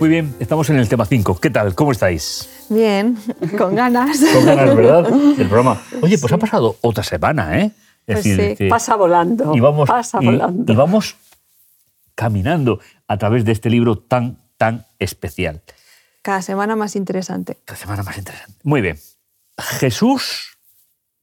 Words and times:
Muy 0.00 0.08
bien, 0.08 0.32
estamos 0.38 0.70
en 0.70 0.76
el 0.76 0.88
tema 0.88 1.04
5. 1.04 1.40
¿Qué 1.40 1.50
tal? 1.50 1.74
¿Cómo 1.74 1.90
estáis? 1.90 2.48
Bien, 2.68 3.18
con 3.58 3.74
ganas. 3.74 4.20
Con 4.32 4.46
ganas, 4.46 4.76
¿verdad? 4.76 5.10
Del 5.36 5.48
programa. 5.48 5.82
Oye, 6.00 6.18
pues 6.18 6.32
ha 6.32 6.38
pasado 6.38 6.76
otra 6.82 7.02
semana, 7.02 7.58
¿eh? 7.58 7.72
Es 8.06 8.22
pues 8.22 8.24
decir, 8.24 8.56
sí. 8.56 8.68
pasa 8.68 8.94
volando. 8.94 9.52
Y 9.56 9.60
vamos, 9.60 9.88
pasa 9.88 10.20
volando. 10.20 10.72
Y 10.72 10.76
vamos 10.76 11.16
caminando 12.14 12.78
a 13.08 13.18
través 13.18 13.44
de 13.44 13.50
este 13.50 13.70
libro 13.70 13.98
tan, 13.98 14.38
tan 14.56 14.86
especial. 15.00 15.62
Cada 16.22 16.42
semana 16.42 16.76
más 16.76 16.94
interesante. 16.94 17.58
Cada 17.64 17.78
semana 17.78 18.04
más 18.04 18.16
interesante. 18.18 18.54
Muy 18.62 18.80
bien. 18.80 18.98
Jesús, 19.58 20.58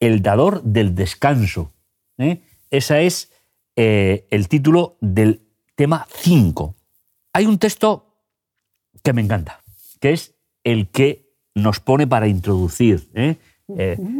el 0.01 0.21
dador 0.21 0.61
del 0.63 0.95
descanso. 0.95 1.71
¿eh? 2.17 2.41
Ese 2.71 3.05
es 3.05 3.31
eh, 3.77 4.27
el 4.31 4.49
título 4.49 4.97
del 4.99 5.47
tema 5.75 6.05
5. 6.13 6.75
Hay 7.31 7.45
un 7.45 7.57
texto 7.57 8.04
que 9.05 9.13
me 9.13 9.21
encanta, 9.21 9.61
que 10.01 10.13
es 10.13 10.33
el 10.63 10.89
que 10.89 11.29
nos 11.53 11.79
pone 11.79 12.07
para 12.07 12.27
introducir. 12.27 13.07
¿eh? 13.13 13.37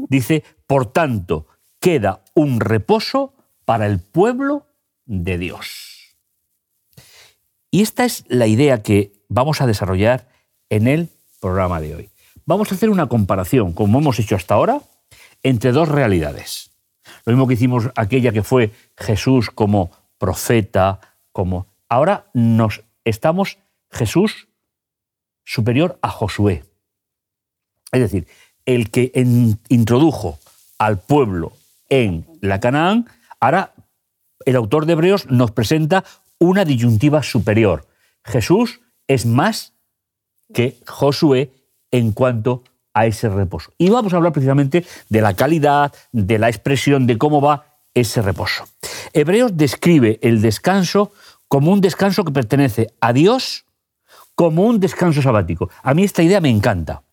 dice, 0.09 0.43
por 0.67 0.85
tanto, 0.85 1.47
queda 1.79 2.23
un 2.35 2.59
reposo 2.59 3.33
para 3.65 3.87
el 3.87 3.99
pueblo 3.99 4.67
de 5.05 5.39
Dios. 5.39 6.15
Y 7.71 7.81
esta 7.81 8.05
es 8.05 8.25
la 8.27 8.45
idea 8.45 8.83
que 8.83 9.11
vamos 9.27 9.59
a 9.59 9.65
desarrollar 9.65 10.29
en 10.69 10.87
el 10.87 11.09
programa 11.41 11.81
de 11.81 11.95
hoy. 11.95 12.09
Vamos 12.45 12.71
a 12.71 12.75
hacer 12.75 12.91
una 12.91 13.07
comparación, 13.07 13.73
como 13.73 13.97
hemos 13.97 14.19
hecho 14.19 14.35
hasta 14.35 14.53
ahora, 14.53 14.81
entre 15.41 15.71
dos 15.71 15.89
realidades. 15.89 16.69
Lo 17.25 17.33
mismo 17.33 17.47
que 17.47 17.55
hicimos 17.55 17.89
aquella 17.95 18.31
que 18.31 18.43
fue 18.43 18.71
Jesús 18.95 19.49
como 19.49 19.89
profeta, 20.19 20.99
como... 21.31 21.65
Ahora 21.89 22.27
nos 22.33 22.83
estamos 23.03 23.57
Jesús 23.89 24.47
superior 25.45 25.97
a 26.01 26.09
Josué. 26.09 26.63
Es 27.91 28.01
decir, 28.01 28.27
el 28.65 28.89
que 28.91 29.11
introdujo 29.69 30.39
al 30.77 30.99
pueblo 30.99 31.53
en 31.87 32.25
la 32.41 32.59
Canaán, 32.59 33.07
ahora 33.39 33.73
el 34.45 34.55
autor 34.55 34.85
de 34.85 34.93
Hebreos 34.93 35.27
nos 35.27 35.51
presenta 35.51 36.03
una 36.39 36.65
disyuntiva 36.65 37.23
superior. 37.23 37.87
Jesús 38.23 38.81
es 39.07 39.25
más 39.25 39.73
que 40.53 40.77
Josué 40.85 41.51
en 41.91 42.11
cuanto 42.11 42.63
a 42.93 43.05
ese 43.05 43.29
reposo. 43.29 43.71
Y 43.77 43.89
vamos 43.89 44.13
a 44.13 44.17
hablar 44.17 44.33
precisamente 44.33 44.85
de 45.09 45.21
la 45.21 45.35
calidad, 45.35 45.93
de 46.11 46.39
la 46.39 46.49
expresión, 46.49 47.07
de 47.07 47.17
cómo 47.17 47.41
va 47.41 47.65
ese 47.93 48.21
reposo. 48.21 48.65
Hebreos 49.13 49.55
describe 49.55 50.19
el 50.21 50.41
descanso 50.41 51.11
como 51.47 51.71
un 51.71 51.81
descanso 51.81 52.23
que 52.23 52.31
pertenece 52.31 52.93
a 52.99 53.13
Dios, 53.13 53.64
como 54.35 54.63
un 54.63 54.79
descanso 54.79 55.21
sabático. 55.21 55.69
A 55.81 55.93
mí 55.93 56.03
esta 56.03 56.21
idea 56.21 56.41
me 56.41 56.49
encanta. 56.49 57.03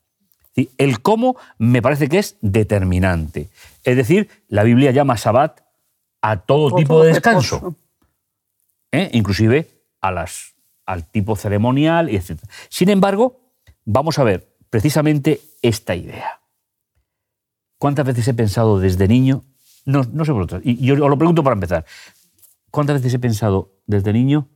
El 0.77 1.01
cómo 1.01 1.37
me 1.59 1.81
parece 1.81 2.09
que 2.09 2.19
es 2.19 2.37
determinante. 2.43 3.49
Es 3.85 3.97
decir, 3.97 4.29
la 4.49 4.65
Biblia 4.65 4.91
llama 4.91 5.17
sabbat 5.17 5.63
a 6.21 6.41
todo, 6.41 6.77
tipo 6.77 7.03
de 7.03 7.15
descanso, 7.15 7.75
¿eh? 8.93 9.11
inclusive 9.13 9.69
a 10.01 10.13
las, 10.13 10.55
al 10.87 11.11
tipo 11.11 11.37
ceremonial, 11.37 12.11
etc. 12.11 12.39
Sin 12.69 12.91
embargo, 12.91 13.41
vamos 13.85 14.19
a 14.19 14.25
ver 14.25 14.55
precisamente 14.71 15.41
esta 15.63 15.97
idea. 15.97 16.41
¿Cuántas 17.79 18.07
veces 18.07 18.29
he 18.29 18.35
pensado 18.35 18.79
desde 18.79 19.09
niño? 19.09 19.43
No, 19.85 20.05
no 20.13 20.25
sé 20.25 20.31
vosotros, 20.31 20.63
y 20.65 20.77
yo 20.77 20.95
os 20.95 21.01
lo 21.01 21.19
pregunto 21.19 21.43
para 21.43 21.55
empezar. 21.55 21.85
¿Cuántas 22.71 22.97
veces 22.97 23.15
he 23.15 23.19
pensado 23.19 23.73
desde 23.87 24.13
niño 24.13 24.49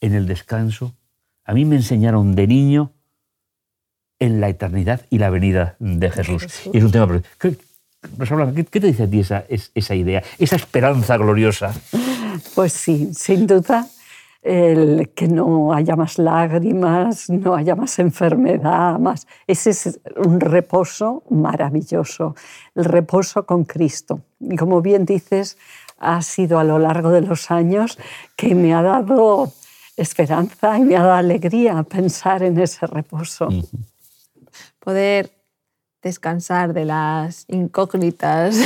en 0.00 0.14
el 0.14 0.26
descanso? 0.26 0.94
A 1.52 1.54
mí 1.54 1.66
me 1.66 1.76
enseñaron 1.76 2.34
de 2.34 2.46
niño 2.46 2.92
en 4.18 4.40
la 4.40 4.48
eternidad 4.48 5.02
y 5.10 5.18
la 5.18 5.28
venida 5.28 5.76
de 5.80 6.10
Jesús. 6.10 6.46
Y 6.72 6.78
es 6.78 6.82
un 6.82 6.90
tema... 6.90 7.20
¿Qué, 7.38 7.58
¿qué 8.70 8.80
te 8.80 8.86
dice 8.86 9.02
a 9.02 9.06
ti 9.06 9.20
esa, 9.20 9.44
esa 9.50 9.94
idea, 9.94 10.22
esa 10.38 10.56
esperanza 10.56 11.18
gloriosa? 11.18 11.74
Pues 12.54 12.72
sí, 12.72 13.10
sin 13.12 13.46
duda 13.46 13.86
el 14.40 15.10
que 15.14 15.28
no 15.28 15.74
haya 15.74 15.94
más 15.94 16.18
lágrimas, 16.18 17.28
no 17.28 17.54
haya 17.54 17.76
más 17.76 17.98
enfermedad, 17.98 18.98
más. 18.98 19.26
Ese 19.46 19.70
es 19.70 20.00
un 20.16 20.40
reposo 20.40 21.22
maravilloso, 21.28 22.34
el 22.74 22.86
reposo 22.86 23.44
con 23.44 23.64
Cristo. 23.64 24.22
Y 24.40 24.56
como 24.56 24.80
bien 24.80 25.04
dices, 25.04 25.58
ha 25.98 26.22
sido 26.22 26.58
a 26.58 26.64
lo 26.64 26.78
largo 26.78 27.10
de 27.10 27.20
los 27.20 27.50
años 27.50 27.98
que 28.36 28.54
me 28.54 28.72
ha 28.72 28.80
dado 28.80 29.52
esperanza 29.96 30.78
y 30.78 30.82
me 30.82 30.96
ha 30.96 31.02
dado 31.02 31.14
alegría 31.14 31.82
pensar 31.82 32.42
en 32.42 32.58
ese 32.58 32.86
reposo. 32.86 33.48
Poder 34.78 35.30
descansar 36.02 36.72
de 36.72 36.84
las 36.84 37.44
incógnitas 37.48 38.56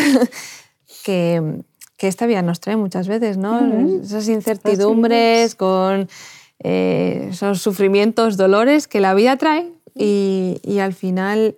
que, 1.04 1.62
esta 1.98 2.26
vida 2.26 2.42
nos 2.42 2.60
trae 2.60 2.76
muchas 2.76 3.08
veces, 3.08 3.36
¿no? 3.36 4.00
Esas 4.00 4.28
incertidumbres 4.28 5.54
con 5.54 6.08
eh, 6.60 7.28
esos 7.30 7.60
sufrimientos, 7.60 8.36
dolores 8.36 8.86
que 8.86 9.00
la 9.00 9.14
vida 9.14 9.36
trae 9.36 9.72
y, 9.94 10.78
al 10.78 10.94
final, 10.94 11.56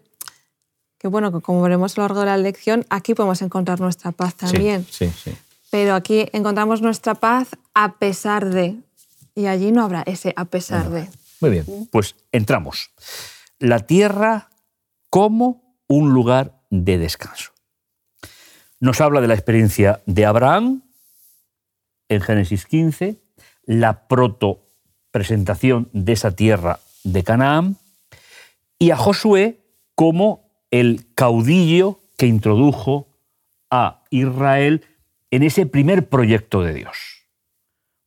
que 0.98 1.08
bueno, 1.08 1.40
como 1.40 1.60
veremos 1.62 1.96
a 1.96 2.00
lo 2.00 2.04
largo 2.04 2.20
de 2.20 2.26
la 2.26 2.36
lección, 2.36 2.86
aquí 2.88 3.14
podemos 3.14 3.42
encontrar 3.42 3.80
nuestra 3.80 4.12
paz 4.12 4.34
también. 4.36 4.86
Sí, 4.88 5.10
sí, 5.10 5.32
Pero 5.70 5.94
aquí 5.94 6.28
encontramos 6.32 6.82
nuestra 6.82 7.14
paz 7.14 7.48
a 7.74 7.94
pesar 7.94 8.48
de, 8.48 8.76
y 9.38 9.46
allí 9.46 9.70
no 9.70 9.84
habrá 9.84 10.02
ese 10.02 10.34
a 10.36 10.46
pesar 10.46 10.90
de. 10.90 11.08
Muy 11.40 11.50
bien, 11.50 11.64
pues 11.92 12.16
entramos 12.32 12.90
la 13.60 13.78
tierra 13.78 14.50
como 15.10 15.78
un 15.86 16.12
lugar 16.12 16.60
de 16.70 16.98
descanso. 16.98 17.52
Nos 18.80 19.00
habla 19.00 19.20
de 19.20 19.28
la 19.28 19.34
experiencia 19.34 20.02
de 20.06 20.26
Abraham 20.26 20.82
en 22.08 22.20
Génesis 22.20 22.66
15, 22.66 23.20
la 23.64 24.08
proto 24.08 24.66
presentación 25.12 25.88
de 25.92 26.14
esa 26.14 26.32
tierra 26.32 26.80
de 27.04 27.22
Canaán, 27.22 27.76
y 28.76 28.90
a 28.90 28.96
Josué 28.96 29.60
como 29.94 30.50
el 30.72 31.06
caudillo 31.14 32.00
que 32.16 32.26
introdujo 32.26 33.06
a 33.70 34.02
Israel 34.10 34.84
en 35.30 35.44
ese 35.44 35.64
primer 35.66 36.08
proyecto 36.08 36.60
de 36.62 36.74
Dios. 36.74 37.17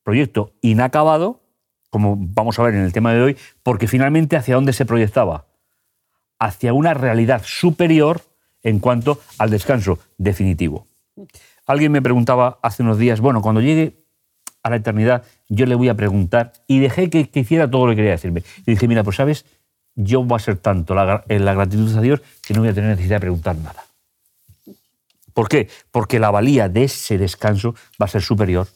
Proyecto 0.04 0.54
inacabado, 0.62 1.42
como 1.90 2.16
vamos 2.18 2.58
a 2.58 2.64
ver 2.64 2.76
en 2.76 2.82
el 2.82 2.94
tema 2.94 3.14
de 3.14 3.22
hoy, 3.22 3.38
porque 3.64 3.88
finalmente 3.88 4.36
hacia 4.36 4.56
dónde 4.56 4.74
se 4.74 4.86
proyectaba? 4.86 5.46
Hacia 6.40 6.74
una 6.74 6.94
realidad 6.94 7.42
superior 7.46 8.22
en 8.64 8.80
cuanto 8.80 9.20
al 9.38 9.50
descanso 9.50 10.00
definitivo. 10.18 10.88
Alguien 11.66 11.92
me 11.92 12.02
preguntaba 12.02 12.60
hace 12.62 12.84
unos 12.84 12.98
días, 12.98 13.22
bueno, 13.22 13.42
cuando 13.42 13.62
llegue 13.62 13.96
a 14.64 14.70
la 14.70 14.78
eternidad, 14.78 15.24
yo 15.50 15.66
le 15.66 15.76
voy 15.76 15.90
a 15.90 15.96
preguntar, 15.96 16.54
y 16.68 16.80
dejé 16.80 17.10
que, 17.10 17.30
hiciera 17.34 17.70
todo 17.70 17.86
lo 17.86 17.92
que 17.92 17.98
quería 17.98 18.12
decirme. 18.12 18.44
Y 18.66 18.72
dije, 18.72 18.88
mira, 18.88 19.04
pues 19.04 19.16
sabes, 19.16 19.46
yo 19.96 20.24
voy 20.24 20.36
a 20.36 20.40
ser 20.40 20.58
tanto 20.58 20.96
en 21.28 21.46
la 21.46 21.54
gratitud 21.54 21.96
a 21.98 22.02
Dios 22.02 22.22
que 22.42 22.54
no 22.54 22.62
voy 22.62 22.70
a 22.70 22.74
tener 22.74 22.90
necesidad 22.92 23.18
de 23.18 23.22
preguntar 23.22 23.56
nada. 23.58 23.86
¿Por 25.34 25.48
qué? 25.48 25.70
Porque 25.92 26.20
la 26.20 26.32
valía 26.32 26.70
de 26.70 26.84
ese 26.84 27.18
descanso 27.18 27.74
va 28.02 28.06
a 28.06 28.10
ser 28.10 28.22
superior 28.22 28.68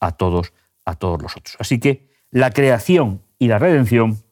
a 0.00 0.12
todos, 0.12 0.52
a 0.84 0.94
todos 0.94 1.20
los 1.20 1.36
otros. 1.36 1.56
Así 1.58 1.78
que 1.78 2.10
la 2.30 2.50
creación 2.50 3.22
y 3.38 3.48
la 3.48 3.58
redención, 3.58 4.22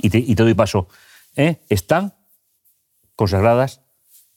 y 0.00 0.10
te, 0.10 0.42
doy 0.42 0.54
paso, 0.54 0.88
¿eh? 1.36 1.60
están 1.68 2.14
consagradas 3.16 3.82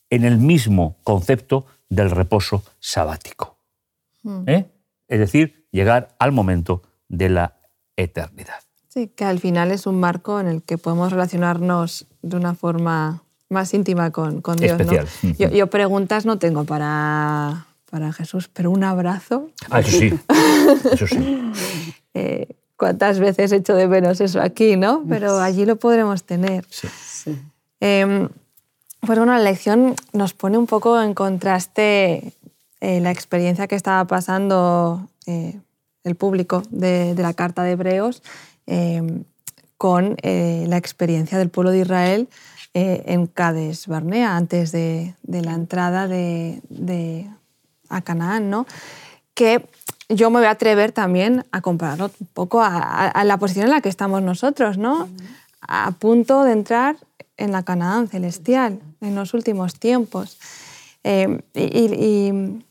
en 0.10 0.26
el 0.26 0.38
mismo 0.38 0.98
concepto 1.04 1.66
del 1.90 2.12
reposo 2.12 2.64
sabático. 2.80 3.58
Hmm. 4.24 4.44
¿eh? 4.48 4.72
Es 5.08 5.20
decir, 5.20 5.68
llegar 5.72 6.16
al 6.20 6.32
momento 6.32 6.84
de 7.08 7.30
la 7.30 7.58
eternidad. 7.96 8.62
Sí, 8.90 9.08
que 9.08 9.26
al 9.26 9.40
final 9.40 9.72
es 9.72 9.88
un 9.88 10.00
marco 10.00 10.40
en 10.40 10.48
el 10.48 10.62
que 10.62 10.78
podemos 10.78 11.12
relacionarnos 11.12 12.08
de 12.22 12.38
una 12.38 12.54
forma 12.54 13.24
más 13.50 13.74
íntima 13.74 14.12
con, 14.12 14.42
con 14.42 14.58
Dios. 14.58 14.80
Especial. 14.80 15.08
Yo, 15.52 15.68
preguntas 15.68 16.26
no 16.26 16.38
tengo 16.38 16.64
para, 16.64 17.66
para 17.94 18.12
Jesús, 18.12 18.50
pero 18.52 18.72
un 18.72 18.84
abrazo. 18.84 19.52
Ah, 19.70 19.82
eso 19.82 20.00
sí. 20.00 20.20
Eso 20.92 21.08
sí. 21.08 21.52
Eh, 22.16 22.48
cuántas 22.78 23.18
veces 23.18 23.52
he 23.52 23.56
hecho 23.56 23.74
de 23.74 23.88
menos 23.88 24.22
eso 24.22 24.40
aquí, 24.40 24.76
¿no? 24.78 25.04
Pero 25.10 25.40
allí 25.40 25.66
lo 25.66 25.78
podremos 25.78 26.26
tener. 26.26 26.64
Sí. 26.70 27.36
Em, 27.80 28.30
pues 29.00 29.18
bueno, 29.18 29.34
la 29.34 29.40
lección 29.40 29.96
nos 30.14 30.34
pone 30.34 30.60
un 30.60 30.68
poco 30.68 31.02
en 31.02 31.14
contraste 31.14 32.34
eh, 32.82 33.00
la 33.02 33.12
experiencia 33.12 33.68
que 33.68 33.76
estaba 33.76 34.06
pasando 34.06 35.10
eh, 35.26 35.60
el 36.04 36.16
público 36.16 36.62
de, 36.70 37.16
la 37.18 37.34
Carta 37.34 37.64
de 37.64 37.72
Hebreos 37.72 38.22
em, 38.66 39.24
con 39.78 40.18
eh, 40.22 40.66
la 40.68 40.78
experiencia 40.78 41.38
del 41.38 41.50
pueblo 41.50 41.72
de 41.72 41.80
Israel 41.80 42.28
en 42.76 43.28
Cades 43.28 43.86
Barnea, 43.86 44.36
antes 44.36 44.72
de, 44.72 45.14
la 45.28 45.54
entrada 45.54 46.08
de, 46.08 46.60
a 47.96 48.02
Canaán, 48.02 48.50
¿no? 48.50 48.66
que 49.34 49.68
yo 50.10 50.30
me 50.30 50.40
voy 50.40 50.48
a 50.48 50.52
atrever 50.52 50.92
también 50.92 51.46
a 51.52 51.62
compararlo 51.62 52.12
un 52.20 52.28
poco 52.28 52.62
a, 52.62 53.24
la 53.24 53.38
posición 53.38 53.66
en 53.66 53.72
la 53.72 53.82
que 53.82 53.90
estamos 53.90 54.22
nosotros, 54.22 54.78
¿no? 54.78 55.10
A 55.62 55.92
punto 55.92 56.44
de 56.44 56.52
entrar 56.52 56.98
en 57.38 57.52
la 57.52 57.64
Canaán 57.64 58.08
celestial 58.08 58.80
en 59.02 59.16
los 59.16 59.34
últimos 59.34 59.80
tiempos. 59.80 60.38
Eh, 61.04 61.42
y, 61.54 62.64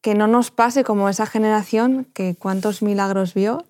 que 0.00 0.14
no 0.14 0.28
nos 0.28 0.52
pase 0.52 0.84
como 0.84 1.08
esa 1.08 1.26
generación 1.26 2.06
que 2.14 2.36
cuántos 2.36 2.82
milagros 2.82 3.34
vio, 3.34 3.64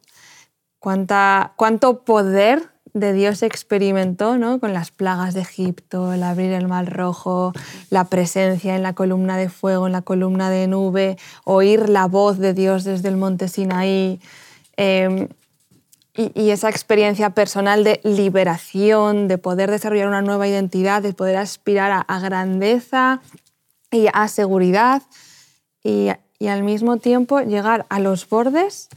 cuánta, 0.78 1.54
cuánto 1.56 2.04
poder 2.04 2.70
de 2.94 3.12
Dios 3.12 3.43
experimentó 3.43 4.38
¿no? 4.38 4.61
con 4.61 4.73
las 4.73 4.90
plagas 4.90 5.35
de 5.35 5.40
Egipto, 5.40 6.12
el 6.12 6.23
abrir 6.23 6.52
el 6.52 6.69
mar 6.69 6.93
rojo, 6.93 7.52
la 7.90 8.05
presencia 8.05 8.76
en 8.76 8.82
la 8.82 8.94
columna 8.94 9.37
de 9.37 9.49
fuego, 9.49 9.87
en 9.87 9.93
la 9.93 10.02
columna 10.02 10.50
de 10.50 10.67
nube, 10.67 11.17
oír 11.44 11.88
la 11.88 12.06
voz 12.06 12.38
de 12.38 12.55
Dios 12.55 12.85
desde 12.85 13.08
el 13.08 13.17
monte 13.17 13.49
Sinaí. 13.49 14.20
Eh, 14.76 15.29
y, 16.19 16.50
esa 16.50 16.69
experiencia 16.69 17.31
personal 17.31 17.85
de 17.85 18.00
liberación, 18.02 19.29
de 19.29 19.38
poder 19.38 19.70
desarrollar 19.70 20.08
una 20.08 20.23
nueva 20.23 20.49
identidad, 20.49 21.00
de 21.00 21.12
poder 21.12 21.37
aspirar 21.37 22.05
a, 22.06 22.20
grandeza 22.20 23.20
y 23.93 24.08
a 24.12 24.26
seguridad 24.26 25.02
y, 25.85 26.08
al 26.46 26.62
mismo 26.64 26.96
tiempo 26.96 27.40
llegar 27.40 27.87
a 27.88 28.00
los 28.00 28.29
bordes 28.29 28.88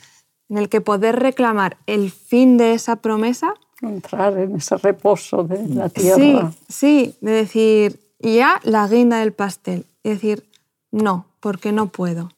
en 0.49 0.57
el 0.57 0.69
que 0.69 0.81
poder 0.81 1.17
reclamar 1.19 1.77
el 1.85 2.11
fin 2.11 2.57
de 2.57 2.73
esa 2.73 2.97
promesa. 2.97 3.53
Entrar 3.81 4.37
en 4.37 4.55
ese 4.55 4.77
reposo 4.77 5.43
de 5.43 5.67
la 5.67 5.89
tierra. 5.89 6.51
Sí, 6.57 6.65
sí, 6.69 7.15
de 7.21 7.31
decir, 7.31 7.99
ya 8.19 8.59
la 8.63 8.87
guinda 8.87 9.19
del 9.19 9.33
pastel. 9.33 9.85
Y 10.03 10.09
decir, 10.09 10.47
no, 10.91 11.25
porque 11.39 11.71
no 11.71 11.87
puedo 11.87 12.29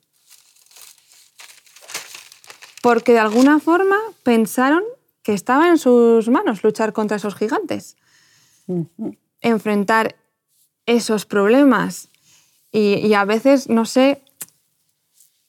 porque 2.83 3.13
de 3.13 3.19
alguna 3.19 3.61
forma 3.61 3.95
pensaron 4.23 4.83
que 5.23 5.33
estaba 5.33 5.69
en 5.69 5.77
sus 5.77 6.27
manos 6.27 6.65
luchar 6.65 6.91
contra 6.91 7.15
esos 7.15 7.33
gigantes, 7.33 7.95
enfrentar 9.39 10.17
esos 10.85 11.25
problemas. 11.25 12.09
Y, 12.73 13.13
a 13.13 13.23
veces, 13.23 13.69
no 13.69 13.85
sé, 13.85 14.21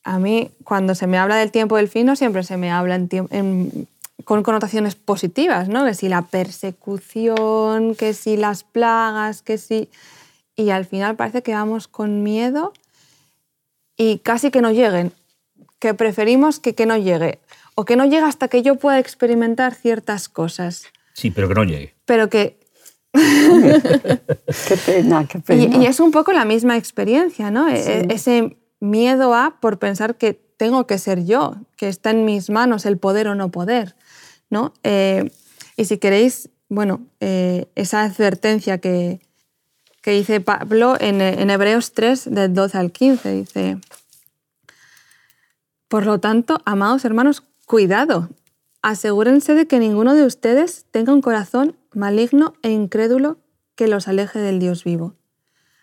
a 0.05 0.21
mí 0.21 0.53
cuando 0.63 0.95
se 0.95 1.09
me 1.09 1.19
habla 1.19 1.35
del 1.35 1.51
tiempo 1.51 1.77
del 1.77 1.89
fin, 1.89 2.07
no 2.07 2.15
siempre 2.15 2.45
se 2.45 2.57
me 2.57 2.71
habla 2.71 2.95
con 4.25 4.43
connotaciones 4.43 4.95
positivas, 4.95 5.69
¿no? 5.69 5.85
Que 5.85 5.95
si 5.95 6.09
la 6.09 6.23
persecución, 6.23 7.95
que 7.95 8.15
si 8.15 8.37
las 8.37 8.65
plagas, 8.65 9.43
que 9.43 9.59
si... 9.59 9.89
Y 10.57 10.71
al 10.71 10.85
final 10.85 11.17
parece 11.17 11.43
que 11.43 11.53
vamos 11.53 11.89
con 11.89 12.23
miedo 12.23 12.73
y 13.97 14.19
casi 14.19 14.51
que 14.51 14.61
no 14.61 14.71
lleguen 14.71 15.13
que 15.85 15.93
preferimos 15.93 16.61
que, 16.61 16.75
que 16.75 16.87
no 16.87 16.97
llegue. 16.97 17.41
O 17.75 17.85
que 17.85 17.95
no 17.97 18.07
llegue 18.07 18.25
hasta 18.25 18.49
que 18.49 18.63
yo 18.63 18.77
pueda 18.77 18.99
experimentar 18.99 19.75
ciertas 19.75 20.31
cosas. 20.31 20.85
Sí, 21.13 21.31
pero 21.31 21.47
que 21.47 21.55
no 21.55 21.65
llegue. 21.65 21.95
Pero 22.07 22.31
que... 22.31 22.59
qué 23.13 24.77
pena, 24.87 25.27
qué 25.29 25.41
pena. 25.41 25.77
Y, 25.77 25.85
es 25.85 26.01
un 26.01 26.11
poco 26.11 26.33
la 26.33 26.47
misma 26.47 26.79
experiencia, 26.79 27.51
¿no? 27.51 27.69
E, 27.69 28.07
ese 28.09 28.57
miedo 28.81 29.35
a 29.35 29.59
por 29.61 29.79
pensar 29.79 30.15
que 30.15 30.33
tengo 30.33 30.87
que 30.87 30.97
ser 30.97 31.27
yo, 31.27 31.57
que 31.77 31.89
está 31.89 32.13
en 32.13 32.25
mis 32.25 32.49
manos 32.49 32.87
el 32.87 32.97
poder 32.97 33.29
o 33.29 33.35
no 33.35 33.51
poder, 33.51 33.95
Eh, 34.83 35.31
y 35.77 35.85
si 35.85 35.99
queréis, 35.99 36.51
bueno, 36.69 37.07
eh, 37.21 37.67
esa 37.75 38.03
advertencia 38.03 38.79
que, 38.79 39.21
que 40.03 40.13
dice 40.13 40.41
Pablo 40.41 40.97
en, 41.01 41.21
en 41.21 41.51
Hebreos 41.51 41.93
3, 41.93 42.31
del 42.31 42.55
12 42.55 42.79
al 42.79 42.93
15, 42.93 43.33
dice... 43.33 43.79
Por 45.89 46.07
lo 46.07 46.19
tanto, 46.19 46.59
amados 46.65 47.05
hermanos, 47.05 47.45
cuidado. 47.67 48.29
Asegúrense 48.83 49.55
de 49.55 49.67
que 49.67 49.79
ninguno 49.79 50.15
de 50.15 50.25
ustedes 50.25 50.87
tenga 50.91 51.13
un 51.13 51.23
corazón 51.23 51.77
maligno 51.93 52.55
e 52.63 52.71
incrédulo 52.71 53.39
que 53.77 53.87
los 53.89 54.09
aleje 54.09 54.41
del 54.41 54.59
Dios 54.59 54.83
vivo. 54.85 55.15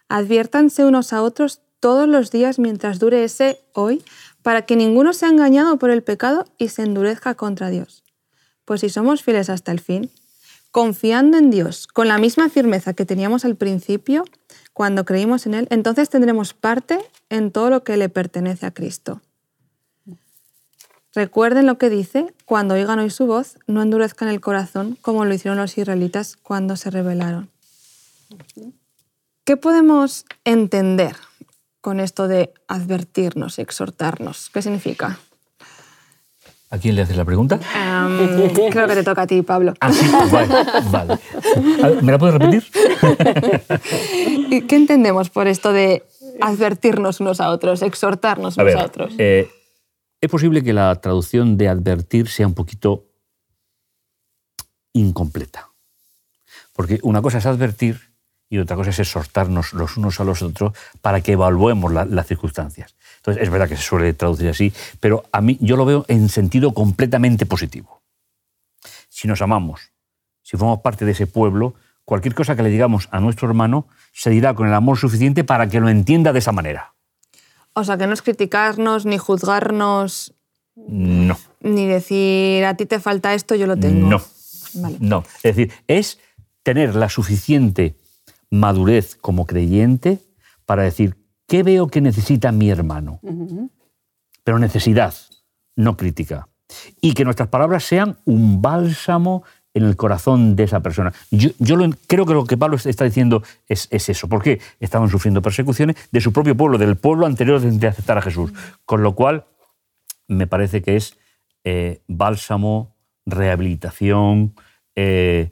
Adviértanse 0.09 0.83
unos 0.83 1.13
a 1.13 1.23
otros 1.23 1.61
todos 1.79 2.07
los 2.07 2.29
días 2.29 2.59
mientras 2.59 2.99
dure 2.99 3.23
ese 3.23 3.59
hoy, 3.73 4.03
para 4.43 4.65
que 4.65 4.75
ninguno 4.75 5.13
sea 5.13 5.29
engañado 5.29 5.77
por 5.77 5.89
el 5.89 6.03
pecado 6.03 6.45
y 6.57 6.67
se 6.69 6.83
endurezca 6.83 7.35
contra 7.35 7.69
Dios. 7.69 8.03
Pues 8.71 8.79
si 8.79 8.89
somos 8.89 9.21
fieles 9.21 9.49
hasta 9.49 9.73
el 9.73 9.81
fin, 9.81 10.09
confiando 10.71 11.37
en 11.37 11.49
Dios 11.49 11.87
con 11.87 12.07
la 12.07 12.17
misma 12.17 12.47
firmeza 12.47 12.93
que 12.93 13.05
teníamos 13.05 13.43
al 13.43 13.57
principio, 13.57 14.23
cuando 14.71 15.03
creímos 15.03 15.45
en 15.45 15.55
Él, 15.55 15.67
entonces 15.71 16.09
tendremos 16.09 16.53
parte 16.53 16.97
en 17.29 17.51
todo 17.51 17.69
lo 17.69 17.83
que 17.83 17.97
le 17.97 18.07
pertenece 18.07 18.65
a 18.65 18.71
Cristo. 18.71 19.19
Recuerden 21.13 21.65
lo 21.65 21.77
que 21.77 21.89
dice, 21.89 22.33
cuando 22.45 22.75
oigan 22.75 22.99
hoy 22.99 23.09
su 23.09 23.25
voz, 23.25 23.57
no 23.67 23.81
endurezcan 23.81 24.29
el 24.29 24.39
corazón 24.39 24.97
como 25.01 25.25
lo 25.25 25.33
hicieron 25.33 25.57
los 25.57 25.77
israelitas 25.77 26.37
cuando 26.37 26.77
se 26.77 26.91
rebelaron. 26.91 27.49
¿Qué 29.43 29.57
podemos 29.57 30.23
entender 30.45 31.17
con 31.81 31.99
esto 31.99 32.29
de 32.29 32.53
advertirnos, 32.69 33.59
exhortarnos? 33.59 34.49
¿Qué 34.49 34.61
significa? 34.61 35.19
¿A 36.71 36.77
quién 36.77 36.95
le 36.95 37.01
haces 37.01 37.17
la 37.17 37.25
pregunta? 37.25 37.59
creo 38.71 38.87
que 38.87 38.95
te 38.95 39.03
toca 39.03 39.23
a 39.23 39.27
ti, 39.27 39.41
Pablo. 39.41 39.73
Ah, 39.81 39.91
sí, 39.91 40.09
vale, 40.89 41.19
¿Me 42.01 42.13
la 42.13 42.17
puedes 42.17 42.33
repetir? 42.33 42.63
¿Qué 44.67 44.75
entendemos 44.77 45.29
por 45.29 45.47
esto 45.47 45.73
de 45.73 46.03
advertirnos 46.39 47.19
unos 47.19 47.41
a 47.41 47.49
otros, 47.49 47.81
exhortarnos 47.81 48.55
unos 48.55 48.75
a, 48.75 48.85
otros? 48.85 49.13
Eh, 49.17 49.49
es 50.21 50.31
posible 50.31 50.63
que 50.63 50.71
la 50.71 50.95
traducción 50.95 51.57
de 51.57 51.67
advertir 51.67 52.29
sea 52.29 52.47
un 52.47 52.53
poquito 52.53 53.05
incompleta. 54.93 55.71
Porque 56.71 56.99
una 57.03 57.21
cosa 57.21 57.39
es 57.39 57.45
advertir 57.45 58.10
y 58.51 58.59
otra 58.59 58.75
cosa 58.75 58.89
es 58.89 58.99
exhortarnos 58.99 59.71
los 59.71 59.95
unos 59.95 60.19
a 60.19 60.25
los 60.25 60.41
otros 60.41 60.73
para 61.01 61.21
que 61.21 61.31
evaluemos 61.31 61.91
las 61.93 62.27
circunstancias. 62.27 62.95
Entonces, 63.15 63.41
es 63.41 63.49
verdad 63.49 63.69
que 63.69 63.77
se 63.77 63.83
suele 63.83 64.13
traducir 64.13 64.49
así, 64.49 64.73
pero 64.99 65.23
a 65.31 65.39
mí 65.39 65.57
yo 65.61 65.77
lo 65.77 65.85
veo 65.85 66.03
en 66.09 66.27
sentido 66.27 66.73
completamente 66.73 67.45
positivo. 67.45 68.01
Si 69.07 69.29
nos 69.29 69.41
amamos, 69.41 69.93
si 70.43 70.57
formamos 70.57 70.81
parte 70.81 71.05
de 71.05 71.13
ese 71.13 71.27
pueblo, 71.27 71.75
cualquier 72.03 72.35
cosa 72.35 72.57
que 72.57 72.63
le 72.63 72.69
digamos 72.69 73.07
a 73.11 73.21
nuestro 73.21 73.47
hermano 73.47 73.87
se 74.11 74.31
dirá 74.31 74.53
con 74.53 74.67
el 74.67 74.73
amor 74.73 74.97
suficiente 74.97 75.45
para 75.45 75.69
que 75.69 75.79
lo 75.79 75.87
entienda 75.87 76.33
de 76.33 76.39
esa 76.39 76.51
manera. 76.51 76.93
O 77.71 77.85
sea, 77.85 77.97
que 77.97 78.05
no 78.05 78.13
es 78.13 78.21
criticarnos 78.21 79.05
ni 79.05 79.17
juzgarnos. 79.17 80.33
No. 80.75 81.37
Ni 81.61 81.87
decir, 81.87 82.65
a 82.65 82.75
ti 82.75 82.85
te 82.85 82.99
falta 82.99 83.33
esto, 83.33 83.55
yo 83.55 83.65
lo 83.65 83.77
tengo. 83.77 84.09
No. 84.09 84.21
No. 84.99 85.23
Es 85.41 85.55
decir, 85.55 85.71
es 85.87 86.19
tener 86.63 86.95
la 86.95 87.07
suficiente 87.07 87.95
madurez 88.51 89.15
como 89.15 89.47
creyente 89.47 90.19
para 90.65 90.83
decir, 90.83 91.17
¿qué 91.47 91.63
veo 91.63 91.87
que 91.87 92.01
necesita 92.01 92.51
mi 92.51 92.69
hermano? 92.69 93.19
Pero 94.43 94.59
necesidad, 94.59 95.13
no 95.75 95.97
crítica. 95.97 96.47
Y 97.01 97.13
que 97.13 97.25
nuestras 97.25 97.49
palabras 97.49 97.83
sean 97.83 98.17
un 98.25 98.61
bálsamo 98.61 99.43
en 99.73 99.83
el 99.83 99.95
corazón 99.95 100.55
de 100.55 100.63
esa 100.63 100.81
persona. 100.81 101.13
Yo, 101.31 101.51
creo 102.07 102.25
que 102.25 102.33
lo 102.33 102.45
que 102.45 102.57
Pablo 102.57 102.77
está 102.77 103.05
diciendo 103.05 103.41
es, 103.67 103.87
eso. 103.91 104.27
¿Por 104.27 104.43
qué? 104.43 104.59
Estaban 104.79 105.09
sufriendo 105.09 105.41
persecuciones 105.41 105.95
de 106.11 106.21
su 106.21 106.33
propio 106.33 106.55
pueblo, 106.55 106.77
del 106.77 106.97
pueblo 106.97 107.25
anterior 107.25 107.61
de 107.61 107.87
aceptar 107.87 108.17
a 108.17 108.21
Jesús. 108.21 108.51
Con 108.85 109.01
lo 109.01 109.15
cual, 109.15 109.45
me 110.27 110.47
parece 110.47 110.81
que 110.81 110.97
es 110.97 111.17
eh, 111.63 112.01
bálsamo, 112.07 112.95
rehabilitación, 113.25 114.55
eh, 114.95 115.51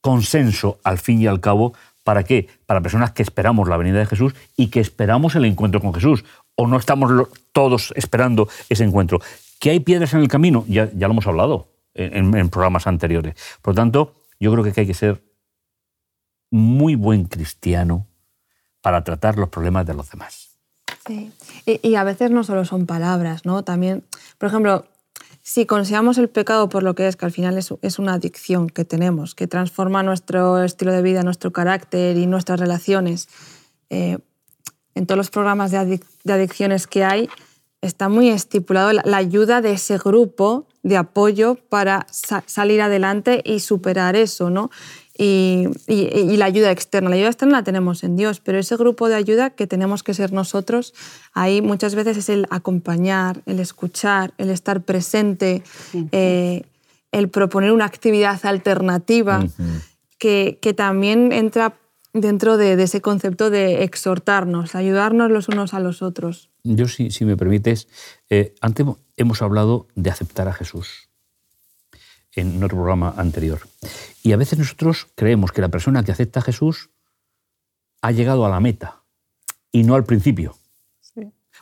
consenso, 0.00 0.78
al 0.84 0.98
fin 0.98 1.20
y 1.20 1.26
al 1.26 1.40
cabo, 1.40 1.74
¿para 2.08 2.24
qué? 2.24 2.48
Para 2.64 2.80
personas 2.80 3.12
que 3.12 3.22
esperamos 3.22 3.68
la 3.68 3.76
venida 3.76 3.98
de 3.98 4.06
Jesús 4.06 4.34
y 4.56 4.68
que 4.68 4.80
esperamos 4.80 5.34
el 5.34 5.44
encuentro 5.44 5.78
con 5.78 5.92
Jesús. 5.92 6.24
O 6.54 6.66
no 6.66 6.78
estamos 6.78 7.28
todos 7.52 7.92
esperando 7.96 8.48
ese 8.70 8.84
encuentro. 8.84 9.20
¿Que 9.60 9.68
hay 9.68 9.80
piedras 9.80 10.14
en 10.14 10.20
el 10.20 10.28
camino? 10.28 10.64
Ya, 10.68 10.90
ya 10.94 11.06
lo 11.06 11.12
hemos 11.12 11.26
hablado 11.26 11.68
en, 11.92 12.48
programas 12.48 12.86
anteriores. 12.86 13.34
Por 13.60 13.74
lo 13.74 13.76
tanto, 13.76 14.14
yo 14.40 14.50
creo 14.50 14.64
que 14.64 14.80
hay 14.80 14.86
que 14.86 14.94
ser 14.94 15.22
muy 16.50 16.94
buen 16.94 17.26
cristiano 17.26 18.06
para 18.80 19.04
tratar 19.04 19.36
los 19.36 19.50
problemas 19.50 19.84
de 19.84 19.92
los 19.92 20.10
demás. 20.10 20.56
Sí. 21.06 21.30
Y, 21.66 21.94
a 21.96 22.04
veces 22.04 22.30
no 22.30 22.42
solo 22.42 22.64
son 22.64 22.86
palabras, 22.86 23.44
¿no? 23.44 23.64
También, 23.64 24.02
por 24.38 24.48
ejemplo, 24.48 24.86
si 25.48 25.64
consideramos 25.64 26.18
el 26.18 26.28
pecado 26.28 26.68
por 26.68 26.82
lo 26.82 26.94
que 26.94 27.08
es, 27.08 27.16
que 27.16 27.24
al 27.24 27.32
final 27.32 27.56
es, 27.56 27.98
una 27.98 28.12
adicción 28.12 28.68
que 28.68 28.84
tenemos, 28.84 29.34
que 29.34 29.46
transforma 29.46 30.02
nuestro 30.02 30.62
estilo 30.62 30.92
de 30.92 31.00
vida, 31.00 31.22
nuestro 31.22 31.54
carácter 31.54 32.18
y 32.18 32.26
nuestras 32.26 32.60
relaciones, 32.60 33.30
eh, 33.88 34.18
en 34.94 35.06
todos 35.06 35.16
los 35.16 35.30
programas 35.30 35.70
de, 35.70 36.02
adicciones 36.30 36.86
que 36.86 37.02
hay, 37.02 37.30
está 37.80 38.10
muy 38.10 38.28
estipulado 38.28 38.92
la, 38.92 39.16
ayuda 39.16 39.62
de 39.62 39.72
ese 39.72 39.96
grupo 39.96 40.66
de 40.82 40.98
apoyo 40.98 41.54
para 41.54 42.06
salir 42.10 42.82
adelante 42.82 43.40
y 43.42 43.60
superar 43.60 44.16
eso, 44.16 44.50
¿no? 44.50 44.70
Y, 45.20 45.66
la 46.36 46.44
ayuda 46.44 46.70
externa. 46.70 47.10
La 47.10 47.16
ayuda 47.16 47.28
externa 47.28 47.58
la 47.58 47.64
tenemos 47.64 48.04
en 48.04 48.16
Dios, 48.16 48.38
pero 48.38 48.58
ese 48.58 48.76
grupo 48.76 49.08
de 49.08 49.16
ayuda 49.16 49.50
que 49.50 49.66
tenemos 49.66 50.04
que 50.04 50.14
ser 50.14 50.32
nosotros, 50.32 50.94
ahí 51.34 51.60
muchas 51.60 51.96
veces 51.96 52.16
es 52.18 52.28
el 52.28 52.46
acompañar, 52.50 53.42
el 53.46 53.58
escuchar, 53.58 54.32
el 54.38 54.48
estar 54.50 54.80
presente, 54.82 55.64
eh, 56.12 56.62
el 57.10 57.28
proponer 57.28 57.72
una 57.72 57.84
actividad 57.84 58.38
alternativa 58.44 59.44
que, 60.18 60.58
que, 60.62 60.72
también 60.72 61.32
entra 61.32 61.74
dentro 62.12 62.56
de, 62.56 62.80
ese 62.80 63.00
concepto 63.00 63.50
de 63.50 63.82
exhortarnos, 63.82 64.76
ayudarnos 64.76 65.32
los 65.32 65.48
unos 65.48 65.74
a 65.74 65.80
los 65.80 66.00
otros. 66.00 66.48
Yo, 66.62 66.86
si, 66.86 67.10
si 67.10 67.24
me 67.24 67.36
permites, 67.36 67.88
eh, 68.30 68.54
antes 68.60 68.86
hemos 69.16 69.42
hablado 69.42 69.88
de 69.96 70.10
aceptar 70.10 70.46
a 70.46 70.52
Jesús 70.52 71.07
en 72.38 72.60
nuestro 72.60 72.78
programa 72.78 73.14
anterior. 73.16 73.60
Y 74.22 74.32
a 74.32 74.36
veces 74.36 74.58
nosotros 74.58 75.08
creemos 75.14 75.52
que 75.52 75.60
la 75.60 75.68
persona 75.68 76.04
que 76.04 76.12
acepta 76.12 76.40
a 76.40 76.42
Jesús 76.42 76.90
ha 78.00 78.12
llegado 78.12 78.46
a 78.46 78.48
la 78.48 78.60
meta 78.60 79.02
y 79.72 79.82
no 79.82 79.94
al 79.94 80.04
principio. 80.04 80.56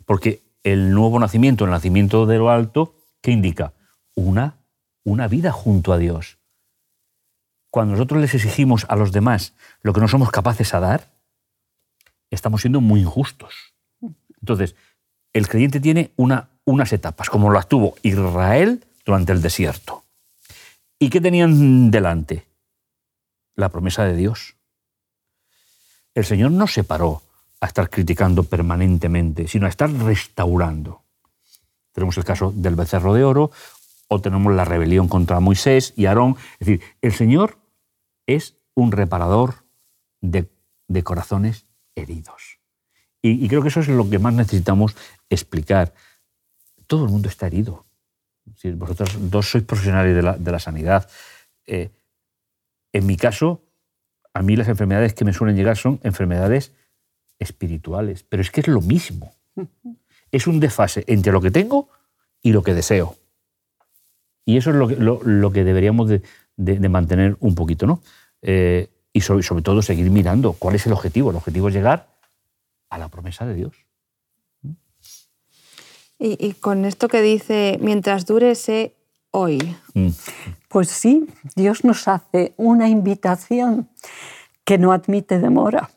Porque 0.04 0.42
el 0.62 0.92
nuevo 0.92 1.18
nacimiento, 1.18 1.64
el 1.64 1.70
nacimiento 1.70 2.26
de 2.26 2.38
lo 2.38 2.50
alto, 2.50 2.94
¿qué 3.22 3.30
indica? 3.30 3.72
Una, 4.14 4.56
una 5.04 5.28
vida 5.28 5.50
junto 5.50 5.92
a 5.92 5.98
Dios. 5.98 6.38
Cuando 7.70 7.92
nosotros 7.92 8.20
les 8.20 8.34
exigimos 8.34 8.86
a 8.88 8.96
los 8.96 9.12
demás 9.12 9.54
lo 9.80 9.92
que 9.92 10.00
no 10.00 10.08
somos 10.08 10.30
capaces 10.30 10.74
a 10.74 10.80
dar, 10.80 11.08
estamos 12.30 12.60
siendo 12.60 12.80
muy 12.80 13.00
injustos. 13.00 13.74
Entonces, 14.40 14.74
el 15.32 15.48
creyente 15.48 15.80
tiene 15.80 16.12
una, 16.16 16.48
unas 16.64 16.92
etapas, 16.92 17.30
como 17.30 17.50
las 17.50 17.68
tuvo 17.68 17.94
Israel 18.02 18.84
durante 19.04 19.32
el 19.32 19.40
desierto. 19.40 20.05
¿Y 20.98 21.10
qué 21.10 21.20
tenían 21.20 21.90
delante? 21.90 22.46
La 23.54 23.68
promesa 23.68 24.04
de 24.04 24.16
Dios. 24.16 24.56
El 26.14 26.24
Señor 26.24 26.52
no 26.52 26.66
se 26.66 26.84
paró 26.84 27.22
a 27.60 27.66
estar 27.66 27.90
criticando 27.90 28.44
permanentemente, 28.44 29.48
sino 29.48 29.66
a 29.66 29.68
estar 29.68 29.90
restaurando. 29.90 31.02
Tenemos 31.92 32.16
el 32.16 32.24
caso 32.24 32.52
del 32.54 32.74
becerro 32.74 33.14
de 33.14 33.24
oro, 33.24 33.50
o 34.08 34.20
tenemos 34.20 34.54
la 34.54 34.64
rebelión 34.64 35.08
contra 35.08 35.40
Moisés 35.40 35.92
y 35.96 36.06
Aarón. 36.06 36.36
Es 36.58 36.66
decir, 36.66 36.82
el 37.02 37.12
Señor 37.12 37.58
es 38.26 38.56
un 38.74 38.92
reparador 38.92 39.64
de, 40.20 40.48
corazones 41.02 41.66
heridos. 41.94 42.58
Y, 43.22 43.48
creo 43.48 43.62
que 43.62 43.68
eso 43.68 43.80
es 43.80 43.88
lo 43.88 44.08
que 44.08 44.18
más 44.18 44.34
necesitamos 44.34 44.94
explicar. 45.28 45.92
Todo 46.86 47.04
el 47.04 47.10
mundo 47.10 47.28
está 47.28 47.46
herido 47.48 47.85
si 48.54 48.70
vosotros 48.70 49.16
dos 49.30 49.50
sois 49.50 49.64
profesionales 49.64 50.14
de 50.14 50.52
la, 50.52 50.58
sanidad, 50.58 51.08
eh, 51.66 51.90
en 52.92 53.06
mi 53.06 53.16
caso, 53.16 53.62
a 54.32 54.42
mí 54.42 54.56
las 54.56 54.68
enfermedades 54.68 55.14
que 55.14 55.24
me 55.24 55.32
suelen 55.32 55.56
llegar 55.56 55.76
son 55.76 56.00
enfermedades 56.02 56.72
espirituales, 57.38 58.22
pero 58.22 58.40
es 58.40 58.50
que 58.50 58.60
es 58.60 58.68
lo 58.68 58.80
mismo. 58.80 59.34
Es 60.30 60.46
un 60.46 60.60
desfase 60.60 61.04
entre 61.06 61.32
lo 61.32 61.40
que 61.40 61.50
tengo 61.50 61.88
y 62.42 62.52
lo 62.52 62.62
que 62.62 62.74
deseo. 62.74 63.16
Y 64.44 64.56
eso 64.56 64.70
es 64.70 64.76
lo 64.76 64.88
que, 64.88 64.96
lo, 64.96 65.52
que 65.52 65.64
deberíamos 65.64 66.08
de, 66.08 66.88
mantener 66.88 67.36
un 67.40 67.54
poquito, 67.54 67.86
¿no? 67.86 68.02
Eh, 68.42 68.88
y 69.12 69.22
sobre 69.22 69.62
todo 69.62 69.80
seguir 69.82 70.10
mirando 70.10 70.52
cuál 70.52 70.74
es 70.74 70.86
el 70.86 70.92
objetivo. 70.92 71.30
El 71.30 71.36
objetivo 71.36 71.68
es 71.68 71.74
llegar 71.74 72.08
a 72.90 72.98
la 72.98 73.08
promesa 73.08 73.46
de 73.46 73.54
Dios. 73.54 73.85
Y, 76.18 76.54
con 76.54 76.84
esto 76.84 77.08
que 77.08 77.20
dice, 77.20 77.78
mientras 77.80 78.24
dure 78.24 78.52
ese 78.52 78.94
hoy. 79.30 79.76
Mm. 79.94 80.08
Pues 80.68 80.88
sí, 80.88 81.26
Dios 81.54 81.84
nos 81.84 82.08
hace 82.08 82.54
una 82.56 82.88
invitación 82.88 83.88
que 84.64 84.78
no 84.78 84.92
admite 84.92 85.38
demora. 85.38 85.90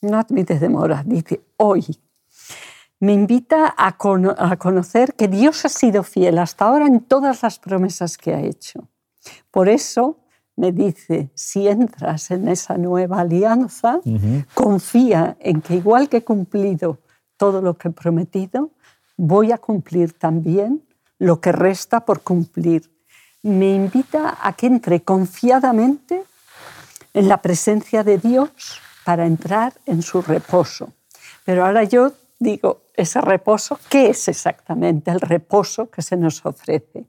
No 0.00 0.18
admite 0.18 0.58
demora, 0.58 1.02
dice 1.06 1.40
hoy. 1.56 1.86
Me 2.98 3.12
invita 3.12 3.72
a, 3.76 3.88
a 3.88 4.56
conocer 4.56 5.14
que 5.14 5.28
Dios 5.28 5.64
ha 5.64 5.68
sido 5.68 6.02
fiel 6.02 6.38
hasta 6.38 6.66
ahora 6.66 6.86
en 6.86 7.00
todas 7.00 7.42
las 7.42 7.58
promesas 7.58 8.18
que 8.18 8.34
ha 8.34 8.40
hecho. 8.40 8.88
Por 9.50 9.68
eso 9.68 10.18
me 10.56 10.72
dice, 10.72 11.30
si 11.34 11.68
entras 11.68 12.30
en 12.30 12.48
esa 12.48 12.76
nueva 12.76 13.20
alianza, 13.20 14.00
confía 14.52 15.36
en 15.40 15.62
que 15.62 15.76
igual 15.76 16.08
que 16.10 16.18
he 16.18 16.24
cumplido 16.24 16.98
todo 17.38 17.62
lo 17.62 17.78
que 17.78 17.88
he 17.88 17.90
prometido, 17.90 18.70
voy 19.20 19.52
a 19.52 19.58
cumplir 19.58 20.14
también 20.14 20.82
lo 21.18 21.40
que 21.40 21.52
resta 21.52 22.06
por 22.06 22.22
cumplir. 22.22 22.90
Me 23.42 23.74
invita 23.74 24.38
a 24.40 24.54
que 24.54 24.66
entre 24.66 25.02
confiadamente 25.02 26.24
en 27.12 27.28
la 27.28 27.36
presencia 27.42 28.02
de 28.02 28.16
Dios 28.16 28.80
para 29.04 29.26
entrar 29.26 29.74
en 29.84 30.00
su 30.02 30.22
reposo. 30.22 30.92
Pero 31.44 31.66
ahora 31.66 31.84
yo 31.84 32.12
digo, 32.38 32.82
ese 32.94 33.20
reposo, 33.20 33.78
¿qué 33.90 34.08
es 34.08 34.26
exactamente 34.28 35.10
el 35.10 35.20
reposo 35.20 35.90
que 35.90 36.00
se 36.00 36.16
nos 36.16 36.44
ofrece? 36.46 37.04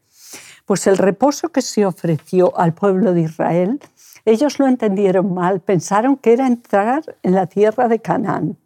Pues 0.65 0.87
el 0.87 0.97
reposo 0.97 1.49
que 1.49 1.61
se 1.61 1.85
ofreció 1.85 2.57
al 2.59 2.73
pueblo 2.73 3.13
de 3.13 3.21
Israel, 3.21 3.79
ellos 4.25 4.59
lo 4.59 4.67
entendieron 4.67 5.33
mal, 5.33 5.61
pensaron 5.61 6.17
que 6.17 6.33
era 6.33 6.45
entrar 6.45 7.03
en 7.23 7.35
la 7.35 7.47
tierra 7.47 7.87
de 7.87 7.99
Canaán. 7.99 8.57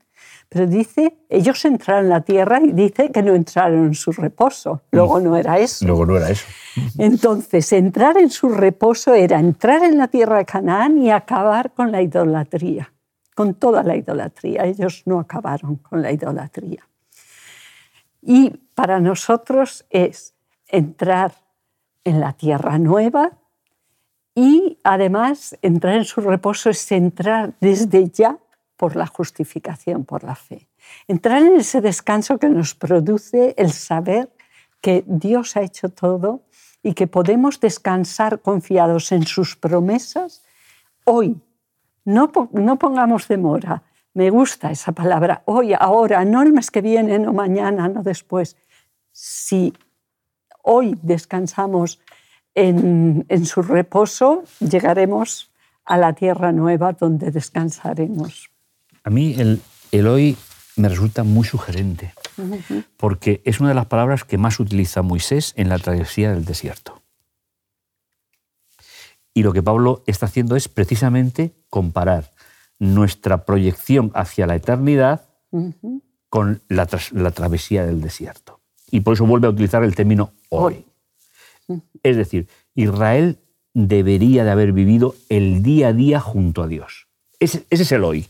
Pero 0.50 0.68
dice, 0.68 1.18
ellos 1.30 1.66
entraron 1.66 2.06
en 2.06 2.10
la 2.10 2.22
tierra 2.22 2.60
y 2.62 2.72
dice 2.72 3.12
que 3.12 3.22
no 3.22 3.34
entraron 3.34 3.88
en 3.88 3.94
su 3.94 4.12
reposo. 4.12 4.82
Luego 4.92 5.20
no 5.20 5.36
era 5.36 5.58
eso. 5.58 5.86
Luego 5.86 6.06
no 6.06 6.18
era 6.18 6.30
eso. 6.30 6.46
Entonces, 6.98 7.72
entrar 7.74 8.18
en 8.18 8.30
su 8.30 8.50
reposo 8.50 9.14
era 9.14 9.40
entrar 9.40 9.84
en 9.84 9.98
la 9.98 10.08
tierra 10.08 10.38
de 10.38 10.46
Canaán 10.46 10.98
y 10.98 11.12
acabar 11.12 11.74
con 11.74 11.92
la 11.92 12.02
idolatría, 12.02 12.94
con 13.34 13.56
toda 13.56 13.84
la 13.84 13.96
idolatría. 13.96 14.66
Ellos 14.66 15.04
no 15.06 15.20
acabaron 15.20 15.78
con 15.78 16.02
la 16.02 16.12
idolatría. 16.12 16.88
Y 18.22 18.52
para 18.74 19.00
nosotros 19.00 19.86
es 19.90 20.36
entrar 20.68 21.34
en 22.04 22.20
la 22.20 22.34
tierra 22.34 22.78
nueva 22.78 23.32
y 24.36 24.78
además 24.84 25.58
entrar 25.62 25.96
en 25.96 26.06
su 26.06 26.22
reposo 26.22 26.70
es 26.70 26.92
entrar 26.92 27.54
desde 27.62 28.10
ya 28.10 28.38
por 28.77 28.96
la 28.96 29.08
justificación, 29.08 30.05
por 30.05 30.24
la 30.24 30.36
fe. 30.36 30.67
Entrar 31.08 31.41
en 31.41 31.55
ese 31.55 31.82
descanso 31.82 32.38
que 32.38 32.50
nos 32.50 32.75
produce 32.75 33.53
el 33.58 33.72
saber 33.72 34.29
que 34.82 35.03
Dios 35.08 35.55
ha 35.55 35.62
hecho 35.62 35.89
todo 35.89 36.44
y 36.84 36.94
que 36.94 37.08
podemos 37.08 37.60
descansar 37.60 38.41
confiados 38.41 39.12
en 39.12 39.25
sus 39.25 39.55
promesas 39.55 40.44
hoy. 41.05 41.41
No, 42.03 42.32
no 42.51 42.77
pongamos 42.77 43.27
demora. 43.27 43.84
Me 44.13 44.29
gusta 44.29 44.72
esa 44.72 44.91
palabra, 44.91 45.41
hoy, 45.46 45.74
ahora, 45.74 46.24
no 46.24 46.41
el 46.41 46.53
mes 46.53 46.72
que 46.72 46.82
viene, 46.82 47.17
no 47.20 47.34
mañana, 47.34 47.89
no 47.89 48.03
después. 48.03 48.55
Si 49.12 49.74
hoy 50.62 50.98
descansamos 51.01 52.00
en, 52.53 53.25
en 53.27 53.46
su 53.46 53.62
reposo, 53.62 54.44
llegaremos 54.60 55.51
a 55.84 55.98
la 55.98 56.13
tierra 56.13 56.51
nueva 56.51 56.94
donde 56.94 57.32
descansaremos. 57.32 58.55
A 59.06 59.12
mí 59.12 59.36
el, 59.38 60.08
hoy 60.08 60.36
me 60.78 60.90
resulta 60.90 61.24
muy 61.24 61.46
sugerente, 61.46 62.16
porque 62.98 63.40
es 63.46 63.60
una 63.60 63.70
de 63.70 63.76
las 63.76 63.86
palabras 63.86 64.24
que 64.24 64.40
más 64.40 64.60
utiliza 64.60 65.04
Moisés 65.04 65.54
en 65.58 65.70
la 65.70 65.78
travesía 65.78 66.32
del 66.32 66.44
desierto. 66.44 67.04
Y 69.32 69.44
lo 69.44 69.54
que 69.54 69.62
Pablo 69.62 70.04
está 70.08 70.26
haciendo 70.26 70.56
es 70.56 70.68
precisamente 70.70 71.54
comparar 71.70 72.32
nuestra 72.80 73.46
proyección 73.46 74.12
hacia 74.16 74.48
la 74.48 74.56
eternidad 74.56 75.30
con 76.30 76.64
la, 76.68 76.88
travesía 76.88 77.86
del 77.86 78.02
desierto. 78.02 78.60
Y 78.90 79.02
por 79.02 79.14
eso 79.14 79.28
vuelve 79.28 79.46
a 79.46 79.52
utilizar 79.52 79.84
el 79.84 79.94
término 79.94 80.34
hoy. 80.50 80.84
Es 82.02 82.18
decir, 82.18 82.48
Israel 82.74 83.38
debería 83.72 84.44
de 84.44 84.50
haber 84.50 84.72
vivido 84.72 85.14
el 85.30 85.62
día 85.62 85.90
a 85.90 85.94
día 85.94 86.20
junto 86.20 86.64
a 86.64 86.68
Dios. 86.68 87.08
ese 87.40 87.66
es 87.70 87.92
el 87.92 88.04
hoy. 88.04 88.30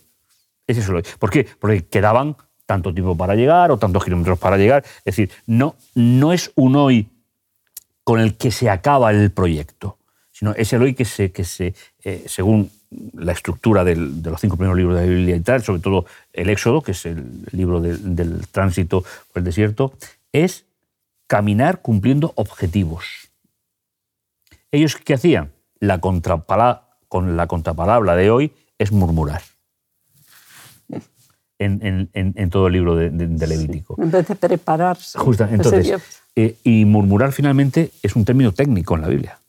Ese 0.67 0.79
es 0.81 0.89
el 0.89 0.95
hoy. 0.95 1.03
¿Por 1.19 1.29
qué? 1.29 1.47
Porque 1.59 1.85
quedaban 1.85 2.35
tanto 2.65 2.93
tiempo 2.93 3.15
para 3.15 3.35
llegar 3.35 3.71
o 3.71 3.77
tantos 3.77 4.03
kilómetros 4.03 4.39
para 4.39 4.57
llegar. 4.57 4.83
Es 4.99 5.15
decir, 5.15 5.31
no, 5.45 5.75
no 5.93 6.33
es 6.33 6.51
un 6.55 6.75
hoy 6.75 7.09
con 8.03 8.19
el 8.19 8.37
que 8.37 8.51
se 8.51 8.69
acaba 8.69 9.11
el 9.11 9.31
proyecto, 9.31 9.97
sino 10.31 10.53
es 10.53 10.71
el 10.73 10.81
hoy 10.81 10.93
que 10.93 11.05
se, 11.05 11.31
que 11.31 11.43
se 11.43 11.73
eh, 12.03 12.25
según 12.27 12.69
la 13.13 13.31
estructura 13.31 13.83
de 13.83 13.95
los 13.95 14.39
cinco 14.39 14.57
primeros 14.57 14.77
libros 14.77 14.95
de 14.95 15.01
la 15.01 15.07
Biblia 15.07 15.35
y 15.35 15.39
tal, 15.41 15.63
sobre 15.63 15.81
todo 15.81 16.05
el 16.33 16.49
Éxodo, 16.49 16.81
que 16.81 16.91
es 16.91 17.05
el 17.05 17.45
libro 17.51 17.81
del 17.81 18.47
tránsito 18.47 19.01
por 19.01 19.39
el 19.39 19.43
desierto, 19.43 19.93
es 20.31 20.65
caminar 21.27 21.81
cumpliendo 21.81 22.33
objetivos. 22.35 23.05
¿Ellos 24.71 24.95
qué 24.97 25.15
hacían? 25.15 25.51
La 25.79 25.99
con 25.99 27.37
la 27.37 27.47
contrapalabra 27.47 28.15
de 28.15 28.29
hoy 28.29 28.53
es 28.77 28.91
murmurar. 28.91 29.41
En, 31.59 32.09
en- 32.13 32.33
en 32.35 32.49
todo 32.49 32.67
el 32.67 32.73
libro 32.73 32.95
de, 32.95 33.09
de- 33.09 33.27
de 33.27 33.47
Levítico. 33.47 33.95
En 34.01 34.11
vez 34.11 34.27
de 34.27 34.35
prepararse. 34.35 35.17
Justo, 35.17 35.45
entonces, 35.45 35.87
eh, 36.35 36.57
y 36.63 36.85
murmurar 36.85 37.31
finalmente 37.31 37.91
es 38.03 38.15
un 38.15 38.25
término 38.25 38.51
técnico 38.53 38.95
en 38.95 39.01
la 39.01 39.07
Biblia. 39.07 39.39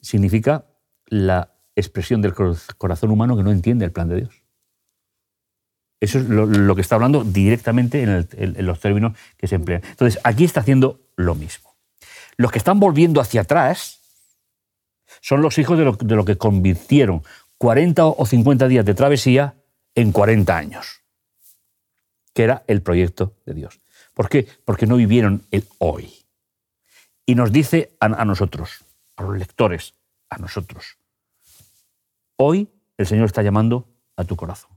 Significa 0.00 0.64
la 1.06 1.50
expresión 1.76 2.22
del 2.22 2.34
cor- 2.34 2.56
corazón 2.78 3.10
humano 3.10 3.36
que 3.36 3.42
no 3.42 3.50
entiende 3.52 3.84
el 3.84 3.92
plan 3.92 4.08
de 4.08 4.16
Dios. 4.16 4.34
Eso 6.00 6.18
es 6.18 6.28
lo, 6.28 6.46
lo 6.46 6.74
que 6.74 6.80
está 6.80 6.94
hablando 6.94 7.24
directamente 7.24 8.02
en, 8.02 8.08
el- 8.08 8.28
en- 8.32 8.56
en 8.58 8.66
los 8.66 8.80
términos 8.80 9.16
que 9.36 9.46
se 9.48 9.56
emplean. 9.56 9.82
Entonces, 9.84 10.20
aquí 10.24 10.44
está 10.44 10.60
haciendo 10.60 11.00
lo 11.16 11.34
mismo. 11.34 11.74
Los 12.36 12.52
que 12.52 12.58
están 12.58 12.80
volviendo 12.80 13.20
hacia 13.20 13.42
atrás 13.42 14.00
son 15.20 15.42
los 15.42 15.58
hijos 15.58 15.76
de 15.76 15.84
lo, 15.84 15.92
de 15.92 16.14
lo 16.16 16.24
que 16.24 16.36
convirtieron 16.38 17.22
40 17.58 18.06
o 18.06 18.24
50 18.24 18.68
días 18.68 18.84
de 18.86 18.94
travesía 18.94 19.54
en 19.94 20.12
40 20.12 20.56
años, 20.56 21.02
que 22.34 22.44
era 22.44 22.64
el 22.66 22.82
proyecto 22.82 23.34
de 23.46 23.54
Dios. 23.54 23.80
¿Por 24.14 24.28
qué? 24.28 24.46
Porque 24.64 24.86
no 24.86 24.96
vivieron 24.96 25.46
el 25.50 25.66
hoy. 25.78 26.12
Y 27.26 27.34
nos 27.34 27.52
dice 27.52 27.96
a, 28.00 28.08
nosotros, 28.24 28.84
a 29.16 29.22
los 29.22 29.38
lectores, 29.38 29.94
a 30.28 30.38
nosotros, 30.38 30.98
hoy 32.36 32.68
el 32.96 33.06
Señor 33.06 33.26
está 33.26 33.42
llamando 33.42 33.88
a 34.16 34.24
tu 34.24 34.36
corazón. 34.36 34.70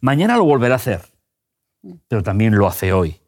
Mañana 0.00 0.36
lo 0.36 0.44
volverá 0.44 0.74
a 0.74 0.76
hacer, 0.76 1.02
pero 2.08 2.22
también 2.22 2.56
lo 2.56 2.66
hace 2.66 2.92
hoy. 2.92 3.20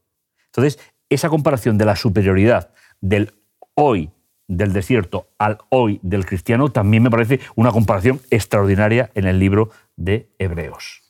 Entonces, 0.46 0.78
esa 1.08 1.28
comparación 1.28 1.78
de 1.78 1.84
la 1.84 1.96
superioridad 1.96 2.72
del 3.00 3.34
hoy 3.74 4.10
del 4.48 4.72
desierto 4.72 5.28
al 5.38 5.58
hoy 5.68 6.00
del 6.02 6.26
cristiano 6.26 6.70
también 6.70 7.02
me 7.02 7.10
parece 7.10 7.38
una 7.54 7.70
comparación 7.70 8.20
extraordinaria 8.30 9.10
en 9.14 9.26
el 9.26 9.38
libro 9.38 9.70
de 9.98 10.32
Hebreos. 10.38 11.02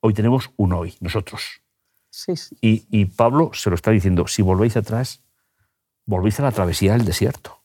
Hoy 0.00 0.14
tenemos 0.14 0.50
un 0.56 0.72
hoy, 0.72 0.96
nosotros. 1.00 1.42
Sí, 2.10 2.36
sí. 2.36 2.56
Y, 2.60 2.86
y 2.90 3.04
Pablo 3.06 3.50
se 3.52 3.68
lo 3.70 3.74
está 3.76 3.90
diciendo, 3.90 4.26
si 4.28 4.40
volvéis 4.42 4.76
atrás, 4.76 5.20
volvéis 6.06 6.38
a 6.40 6.44
la 6.44 6.52
travesía 6.52 6.92
del 6.92 7.04
desierto. 7.04 7.60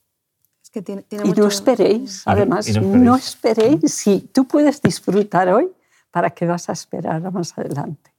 Es 0.63 0.69
que 0.71 0.81
tiene, 0.81 1.03
tiene 1.03 1.25
Y 1.25 1.27
mucho- 1.29 1.41
no 1.43 1.47
esperéis, 1.47 2.23
Y 2.25 2.29
no- 2.29 2.31
además, 2.33 2.67
y 2.67 2.73
no 2.73 2.81
no 2.81 3.15
esperéis. 3.15 3.73
esperéis. 3.75 3.93
Si 3.93 4.19
tú 4.33 4.47
puedes 4.47 4.81
disfrutar 4.81 5.49
hoy, 5.49 5.71
¿para 6.11 6.31
qué 6.31 6.45
vas 6.47 6.67
a 6.69 6.73
esperar 6.73 7.25
a 7.25 7.31
más 7.31 7.55
adelante? 7.57 8.11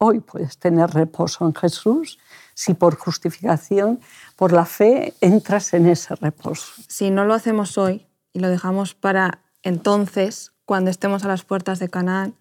Hoy 0.00 0.20
puedes 0.20 0.56
tener 0.58 0.88
reposo 0.90 1.44
en 1.44 1.54
Jesús 1.54 2.18
si 2.54 2.74
por 2.74 2.96
justificación, 2.96 4.00
por 4.36 4.52
la 4.52 4.64
fe, 4.64 5.14
entras 5.20 5.74
en 5.74 5.86
ese 5.88 6.14
reposo. 6.14 6.72
Si 6.86 7.10
no 7.10 7.24
lo 7.24 7.34
hacemos 7.34 7.76
hoy 7.78 8.06
y 8.32 8.38
lo 8.38 8.48
dejamos 8.48 8.94
para 8.94 9.42
entonces, 9.62 10.52
cuando 10.68 10.90
estemos 10.90 11.24
a 11.24 11.28
las 11.28 11.44
puertas 11.44 11.78
de 11.78 11.88
Canaán, 11.88 12.34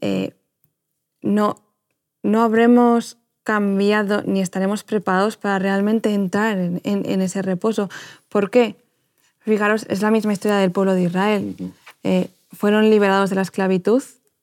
eh, 0.00 0.32
no, 1.20 1.56
no 2.22 2.40
habremos 2.42 3.18
cambiado 3.44 4.22
ni 4.24 4.40
estaremos 4.40 4.84
preparados 4.84 5.36
para 5.36 5.58
realmente 5.58 6.14
entrar 6.14 6.56
en, 6.56 6.80
en- 6.84 7.04
en 7.04 7.20
ese 7.20 7.42
reposo. 7.42 7.90
¿Por 8.30 8.48
qué? 8.50 8.74
Fijaros, 9.40 9.84
es 9.90 10.00
la 10.00 10.10
misma 10.10 10.32
historia 10.32 10.56
del 10.56 10.70
pueblo 10.72 10.94
de 10.94 11.02
Israel. 11.02 11.54
Eh, 12.04 12.30
fueron 12.52 12.88
liberados 12.88 13.28
de 13.28 13.36
la 13.36 13.42
esclavitud. 13.42 14.02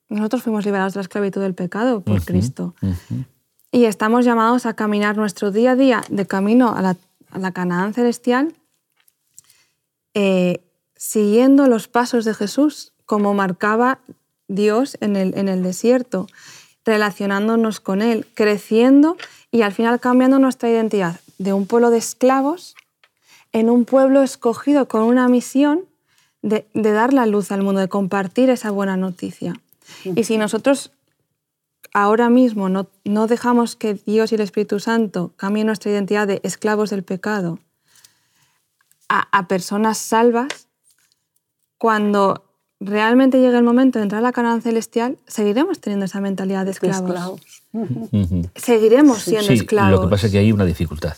Nosotros 0.09 0.43
fuimos 0.43 0.63
liberados 0.65 0.93
de 0.93 0.99
la 0.99 1.03
esclavitud 1.03 1.41
del 1.41 1.55
pecado 1.55 2.01
por 2.01 2.23
Cristo. 2.25 2.75
Y 3.71 3.85
estamos 3.85 4.23
llamados 4.23 4.67
a 4.67 4.75
caminar 4.75 5.17
nuestro 5.17 5.49
día 5.51 5.71
a 5.71 5.75
día 5.75 6.03
de 6.09 6.27
camino 6.27 6.75
a 6.75 6.81
la, 6.83 6.95
a 7.31 7.39
la 7.39 7.51
Canaán 7.53 7.93
celestial, 7.95 8.53
eh, 10.13 10.61
siguiendo 10.95 11.67
los 11.67 11.87
pasos 11.87 12.25
de 12.25 12.33
Jesús, 12.33 12.91
como 13.09 13.33
marcaba 13.33 13.97
Dios 14.47 14.95
en 15.01 15.15
el, 15.15 15.35
en 15.35 15.49
el 15.49 15.63
desierto, 15.63 16.27
relacionándonos 16.85 17.79
con 17.79 18.03
Él, 18.03 18.27
creciendo 18.35 19.17
y 19.49 19.63
al 19.63 19.71
final 19.73 19.99
cambiando 19.99 20.37
nuestra 20.37 20.69
identidad 20.69 21.19
de 21.39 21.51
un 21.51 21.65
pueblo 21.65 21.89
de 21.89 21.97
esclavos 21.97 22.75
en 23.51 23.71
un 23.71 23.85
pueblo 23.85 24.21
escogido 24.21 24.87
con 24.87 25.01
una 25.01 25.27
misión 25.27 25.85
de, 26.43 26.67
de 26.75 26.91
dar 26.91 27.11
la 27.11 27.25
luz 27.25 27.51
al 27.51 27.63
mundo, 27.63 27.81
de 27.81 27.87
compartir 27.87 28.51
esa 28.51 28.69
buena 28.69 28.95
noticia. 28.95 29.59
Y 30.03 30.25
si 30.25 30.37
nosotros 30.37 30.91
ahora 31.95 32.29
mismo 32.29 32.69
no, 32.69 32.89
no 33.05 33.25
dejamos 33.25 33.75
que 33.75 33.95
Dios 33.95 34.31
y 34.31 34.35
el 34.35 34.41
Espíritu 34.41 34.79
Santo 34.79 35.33
cambien 35.35 35.65
nuestra 35.65 35.89
identidad 35.89 36.27
de 36.27 36.41
esclavos 36.43 36.91
del 36.91 37.01
pecado 37.01 37.57
a, 39.07 39.27
a 39.35 39.47
personas 39.47 39.97
salvas, 39.97 40.67
cuando 41.79 42.48
realmente 42.79 43.39
llegue 43.39 43.57
el 43.57 43.63
momento 43.63 43.99
de 43.99 44.03
entrar 44.03 44.19
a 44.19 44.23
la 44.23 44.31
Canaán 44.31 44.61
celestial, 44.61 45.17
seguiremos 45.27 45.79
teniendo 45.81 46.05
esa 46.05 46.21
mentalidad 46.21 46.59
de 46.59 46.65
De 46.65 46.71
esclavos. 46.71 47.09
esclavos. 47.09 47.41
Seguiremos 48.55 49.21
siendo 49.21 49.47
Sí, 49.47 49.53
esclavos. 49.53 49.91
lo 49.99 50.01
que 50.01 50.11
pasa 50.11 50.27
es 50.27 50.31
que 50.31 50.39
hay 50.39 50.51
una 50.51 50.65
dificultad, 50.65 51.15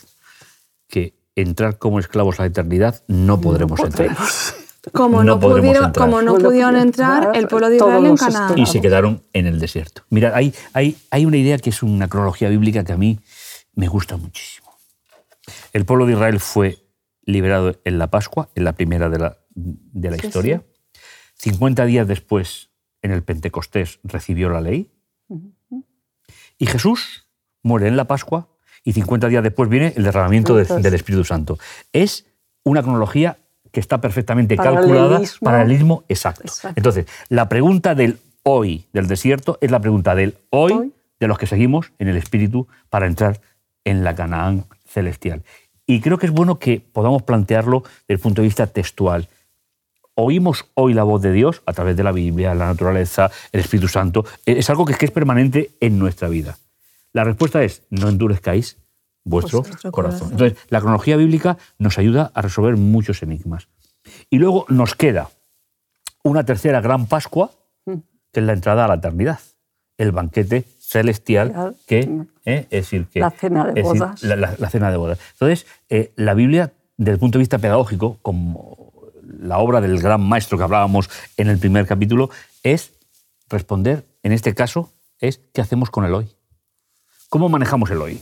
que 0.88 1.14
entrar 1.36 1.78
como 1.78 2.00
esclavos 2.00 2.40
a 2.40 2.44
la 2.44 2.48
eternidad 2.48 3.04
no 3.08 3.40
podremos 3.40 3.80
entrar. 3.80 4.08
podremos. 4.10 4.56
Como 4.94 5.24
no 5.24 5.40
pudieron, 5.40 5.86
entrar. 5.86 5.92
como 5.94 6.24
no 6.24 6.32
No 6.32 6.40
pudieron 6.40 6.50
pudieron 6.72 6.76
entrar 6.78 7.38
el 7.38 7.48
pueblo 7.48 7.70
de 7.70 7.76
Israel 7.76 8.04
en 8.04 8.18
Canaán. 8.18 8.58
y 8.58 8.66
se 8.66 8.82
quedaron 8.82 9.22
en 9.32 9.46
el 9.46 9.60
desierto. 9.60 10.02
Mira, 10.10 10.36
hay, 10.36 10.56
hay, 10.74 10.98
hay 11.12 11.26
una 11.28 11.38
idea 11.38 11.60
que 11.60 11.70
es 11.70 11.84
una 11.84 12.08
cronología 12.08 12.50
bíblica 12.50 12.84
que 12.84 12.92
a 12.92 12.98
mí 12.98 13.20
me 13.76 13.88
gusta 13.88 14.18
muchísimo. 14.18 14.72
El 15.72 15.86
pueblo 15.86 16.08
de 16.08 16.14
Israel 16.14 16.40
fue 16.40 16.80
liberado 17.26 17.76
en 17.86 18.00
la 18.00 18.08
Pascua, 18.10 18.50
en 18.56 18.64
la 18.64 18.74
primera 18.74 19.08
de 19.10 19.20
la, 19.20 19.38
de 19.54 20.10
la 20.10 20.18
Sí, 20.18 20.26
historia. 20.26 20.64
50 21.42 21.86
días 21.86 22.08
después, 22.08 22.70
en 23.02 23.12
el 23.12 23.24
Pentecostés, 23.24 24.00
recibió 24.04 24.50
la 24.50 24.62
ley. 24.62 24.92
Y 26.58 26.66
Jesús 26.68 27.26
muere 27.64 27.88
en 27.88 27.98
la 27.98 28.06
Pascua 28.06 28.48
y 28.84 28.94
50 28.94 29.28
días 29.28 29.44
después 29.44 29.68
viene 29.70 29.94
el 29.96 30.04
derramamiento 30.04 30.60
Entonces- 30.60 30.84
del 30.84 30.94
Espíritu 30.94 31.24
Santo. 31.24 31.58
Es 31.94 32.26
una 32.64 32.84
cronología 32.84 33.38
que 33.72 33.80
está 33.80 34.00
perfectamente 34.02 34.56
calculada, 34.56 35.08
Paralelismo. 35.08 35.46
paralelismo 35.46 36.04
exacto. 36.10 36.44
Exacto. 36.44 36.74
Entonces, 36.80 37.06
la 37.30 37.50
pregunta 37.50 37.96
del 37.96 38.20
hoy 38.44 38.86
del 38.94 39.08
desierto 39.08 39.58
es 39.62 39.72
la 39.72 39.80
pregunta 39.80 40.14
del 40.14 40.38
hoy, 40.52 40.74
Hoy. 40.74 40.94
de 41.20 41.28
los 41.28 41.38
que 41.40 41.48
seguimos 41.48 41.92
en 41.98 42.08
el 42.08 42.18
Espíritu 42.18 42.68
para 42.90 43.08
entrar 43.08 43.42
en 43.84 44.04
la 44.04 44.14
Canaán 44.14 44.66
celestial. 44.86 45.42
Y 45.88 46.02
creo 46.02 46.18
que 46.20 46.26
es 46.28 46.32
bueno 46.32 46.60
que 46.60 46.80
podamos 46.82 47.24
plantearlo 47.24 47.82
desde 47.82 48.14
el 48.14 48.20
punto 48.20 48.42
de 48.42 48.48
vista 48.48 48.68
textual. 48.68 49.28
Oímos 50.24 50.66
hoy 50.76 50.94
la 50.94 51.04
voz 51.04 51.22
de 51.22 51.32
Dios 51.32 51.62
a 51.66 51.74
través 51.74 51.98
de 51.98 52.04
la 52.04 52.12
Biblia, 52.12 52.54
la 52.54 52.68
naturaleza, 52.68 53.32
el 53.52 53.62
Espíritu 53.62 53.88
Santo. 53.88 54.24
Eh, 54.46 54.56
Es 54.60 54.70
algo 54.70 54.86
que 54.86 54.94
es, 55.04 55.12
permanente 55.12 55.72
en 55.80 55.98
nuestra 55.98 56.28
vida. 56.30 56.58
La 57.14 57.24
respuesta 57.24 57.64
es, 57.64 57.82
no 57.90 58.08
endurezcáis 58.08 58.78
vuestro, 59.24 59.62
Vuestro 59.64 59.92
corazón. 59.92 60.20
corazón. 60.20 60.32
Entonces, 60.34 60.58
la 60.70 60.80
cronología 60.80 61.18
bíblica 61.18 61.58
nos 61.80 61.98
ayuda 61.98 62.32
a 62.36 62.42
resolver 62.42 62.78
muchos 62.78 63.24
enigmas. 63.24 63.68
Y 64.30 64.38
luego 64.38 64.66
nos 64.70 64.94
queda 64.96 65.30
una 66.24 66.44
tercera 66.46 66.82
gran 66.82 67.08
Pascua, 67.08 67.52
que 67.86 68.40
es 68.40 68.46
la 68.46 68.54
entrada 68.54 68.86
a 68.86 68.88
la 68.88 68.96
eternidad, 68.96 69.40
el 69.98 70.12
banquete 70.12 70.66
celestial, 70.80 71.76
que 71.88 72.00
eh, 72.46 72.68
es 72.70 72.70
decir, 72.70 73.08
que 73.08 73.20
La 73.22 73.32
cena 73.32 73.66
de 73.66 73.74
decir, 73.74 74.00
bodas. 74.00 74.24
la, 74.24 74.36
la- 74.36 74.56
la 74.58 74.70
cena 74.70 74.92
de 74.92 74.98
bodas. 74.98 75.20
Entonces, 75.34 75.66
eh, 75.90 76.12
la 76.16 76.34
Biblia, 76.36 76.74
desde 76.98 77.14
el 77.14 77.20
punto 77.20 77.38
de 77.38 77.42
vista 77.42 77.58
pedagógico, 77.58 78.18
como 78.22 78.81
la 79.42 79.58
obra 79.58 79.82
del 79.82 80.00
gran 80.00 80.22
maestro 80.22 80.58
que 80.58 80.64
hablábamos 80.64 81.10
en 81.36 81.50
el 81.50 81.58
primer 81.58 81.88
capítulo, 81.88 82.30
es 82.64 82.94
responder, 83.50 84.06
en 84.24 84.32
este 84.32 84.54
caso, 84.54 84.92
es 85.20 85.42
¿qué 85.54 85.62
hacemos 85.62 85.90
con 85.90 86.06
el 86.06 86.14
hoy? 86.14 86.30
¿Cómo 87.30 87.50
manejamos 87.50 87.90
el 87.92 88.02
hoy? 88.02 88.22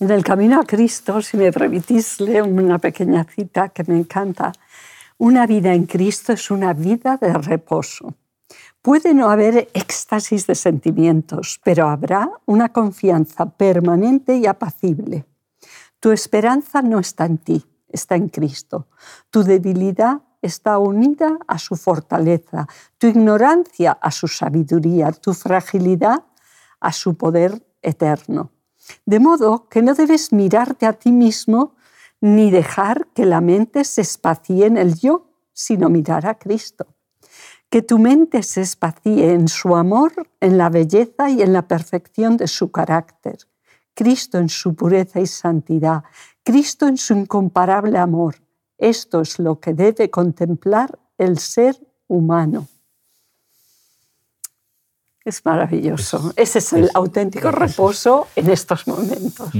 En 0.00 0.10
el 0.10 0.22
camino 0.24 0.60
a 0.60 0.64
Cristo, 0.64 1.22
si 1.22 1.36
me 1.36 1.52
permitís 1.52 2.20
una 2.20 2.78
pequeña 2.78 3.24
cita 3.24 3.68
que 3.70 3.84
me 3.84 3.96
encanta, 3.96 4.52
una 5.18 5.46
vida 5.46 5.72
en 5.72 5.86
Cristo 5.86 6.32
es 6.32 6.50
una 6.50 6.72
vida 6.72 7.16
de 7.20 7.32
reposo. 7.32 8.14
Puede 8.82 9.14
no 9.14 9.30
haber 9.30 9.68
éxtasis 9.72 10.46
de 10.46 10.54
sentimientos, 10.54 11.60
pero 11.64 11.88
habrá 11.88 12.30
una 12.44 12.68
confianza 12.70 13.46
permanente 13.46 14.36
y 14.36 14.46
apacible. 14.46 15.24
Tu 16.00 16.10
esperanza 16.10 16.82
no 16.82 16.98
está 16.98 17.24
en 17.24 17.38
ti, 17.38 17.64
está 17.94 18.16
en 18.16 18.28
Cristo. 18.28 18.88
Tu 19.30 19.42
debilidad 19.42 20.22
está 20.42 20.78
unida 20.78 21.38
a 21.46 21.58
su 21.58 21.76
fortaleza, 21.76 22.66
tu 22.98 23.06
ignorancia 23.06 23.92
a 23.92 24.10
su 24.10 24.28
sabiduría, 24.28 25.12
tu 25.12 25.32
fragilidad 25.32 26.24
a 26.80 26.92
su 26.92 27.14
poder 27.14 27.64
eterno. 27.80 28.50
De 29.06 29.18
modo 29.18 29.68
que 29.68 29.80
no 29.80 29.94
debes 29.94 30.32
mirarte 30.32 30.84
a 30.86 30.92
ti 30.92 31.12
mismo 31.12 31.74
ni 32.20 32.50
dejar 32.50 33.06
que 33.14 33.24
la 33.24 33.40
mente 33.40 33.84
se 33.84 34.02
espacie 34.02 34.66
en 34.66 34.76
el 34.76 34.98
yo, 34.98 35.30
sino 35.52 35.88
mirar 35.88 36.26
a 36.26 36.38
Cristo. 36.38 36.86
Que 37.70 37.82
tu 37.82 37.98
mente 37.98 38.42
se 38.42 38.60
espacie 38.60 39.32
en 39.32 39.48
su 39.48 39.74
amor, 39.76 40.12
en 40.40 40.58
la 40.58 40.68
belleza 40.68 41.30
y 41.30 41.42
en 41.42 41.52
la 41.52 41.66
perfección 41.66 42.36
de 42.36 42.46
su 42.46 42.70
carácter. 42.70 43.38
Cristo 43.94 44.38
en 44.38 44.48
su 44.48 44.74
pureza 44.74 45.20
y 45.20 45.26
santidad. 45.26 46.02
Cristo 46.44 46.86
en 46.86 46.98
su 46.98 47.14
incomparable 47.14 47.98
amor. 47.98 48.36
Esto 48.78 49.22
es 49.22 49.38
lo 49.38 49.58
que 49.58 49.72
debe 49.74 50.10
contemplar 50.10 50.98
el 51.18 51.38
ser 51.38 51.80
humano. 52.06 52.68
Es 55.24 55.44
maravilloso. 55.44 56.34
Ese 56.36 56.58
es 56.58 56.72
el 56.74 56.90
auténtico 56.92 57.50
reposo 57.50 58.28
en 58.36 58.50
estos 58.50 58.86
momentos. 58.86 59.50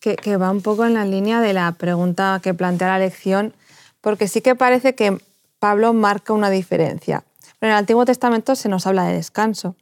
Que, 0.00 0.16
que 0.16 0.36
va 0.36 0.50
un 0.50 0.60
poco 0.60 0.84
en 0.84 0.94
la 0.94 1.04
línea 1.04 1.40
de 1.40 1.52
la 1.52 1.70
pregunta 1.72 2.40
que 2.42 2.52
plantea 2.52 2.88
la 2.88 2.98
lección, 2.98 3.54
porque 4.00 4.26
sí 4.26 4.40
que 4.40 4.56
parece 4.56 4.96
que 4.96 5.18
Pablo 5.60 5.94
marca 5.94 6.32
una 6.32 6.50
diferencia. 6.50 7.24
En 7.60 7.70
el 7.70 7.76
Antiguo 7.76 8.04
Testamento 8.04 8.56
se 8.56 8.68
nos 8.68 8.86
habla 8.86 9.04
de 9.04 9.14
descanso, 9.14 9.76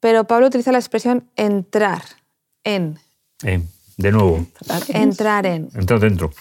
pero 0.00 0.24
Pablo 0.24 0.46
utiliza 0.46 0.72
la 0.72 0.78
expresión 0.78 1.30
entrar 1.36 2.02
en. 2.64 2.98
Eh, 3.44 3.62
de 3.96 4.12
nuevo, 4.12 4.46
Entrar 4.88 5.46
en. 5.46 5.68
entrar 5.74 6.00
dentro. 6.00 6.32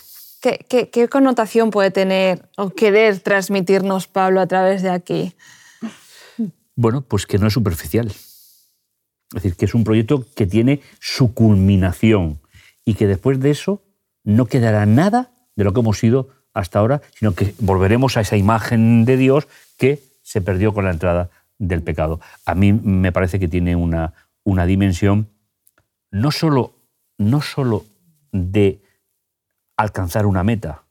¿Qué, 0.42 0.66
qué, 0.68 0.90
qué 0.90 1.08
connotación 1.08 1.70
puede 1.70 1.92
tener 1.92 2.50
o 2.58 2.72
querer 2.72 3.20
transmitirnos 3.20 4.08
Pablo 4.08 4.42
a 4.42 4.48
través 4.48 4.82
de 4.82 4.90
aquí? 4.90 5.36
Bueno, 6.76 7.02
pues 7.02 7.26
que 7.28 7.38
no 7.38 7.48
es 7.48 7.54
superficial. 7.54 8.08
Es 8.08 9.44
decir, 9.44 9.56
que 9.56 9.66
es 9.66 9.76
un 9.76 9.84
proyecto 9.84 10.26
que 10.36 10.48
tiene 10.48 10.82
su 11.00 11.34
culminación 11.34 12.40
y 12.86 12.96
que 12.96 13.08
después 13.08 13.40
de 13.40 13.52
eso 13.52 13.84
no 14.24 14.46
quedará 14.46 14.86
nada 14.86 15.32
de 15.56 15.64
lo 15.64 15.74
que 15.74 15.80
hemos 15.80 16.00
sido 16.00 16.30
hasta 16.54 16.80
ahora, 16.80 17.02
sino 17.18 17.34
que 17.34 17.54
volveremos 17.60 18.18
a 18.18 18.22
esa 18.22 18.36
imagen 18.36 19.06
de 19.06 19.18
Dios 19.18 19.48
que 19.78 20.02
se 20.22 20.42
perdió 20.42 20.74
con 20.74 20.86
la 20.86 20.92
entrada 20.92 21.30
del 21.60 21.82
pecado. 21.82 22.20
A 22.46 22.56
mí 22.56 22.74
me 22.74 23.12
parece 23.12 23.40
que 23.40 23.48
tiene 23.48 23.76
una, 23.76 24.14
una 24.44 24.66
dimensión 24.66 25.30
no 26.10 26.32
solo, 26.32 26.74
no 27.22 27.42
solo 27.42 27.86
de 28.32 28.82
alcanzar 29.78 30.26
una 30.26 30.44
meta, 30.44 30.84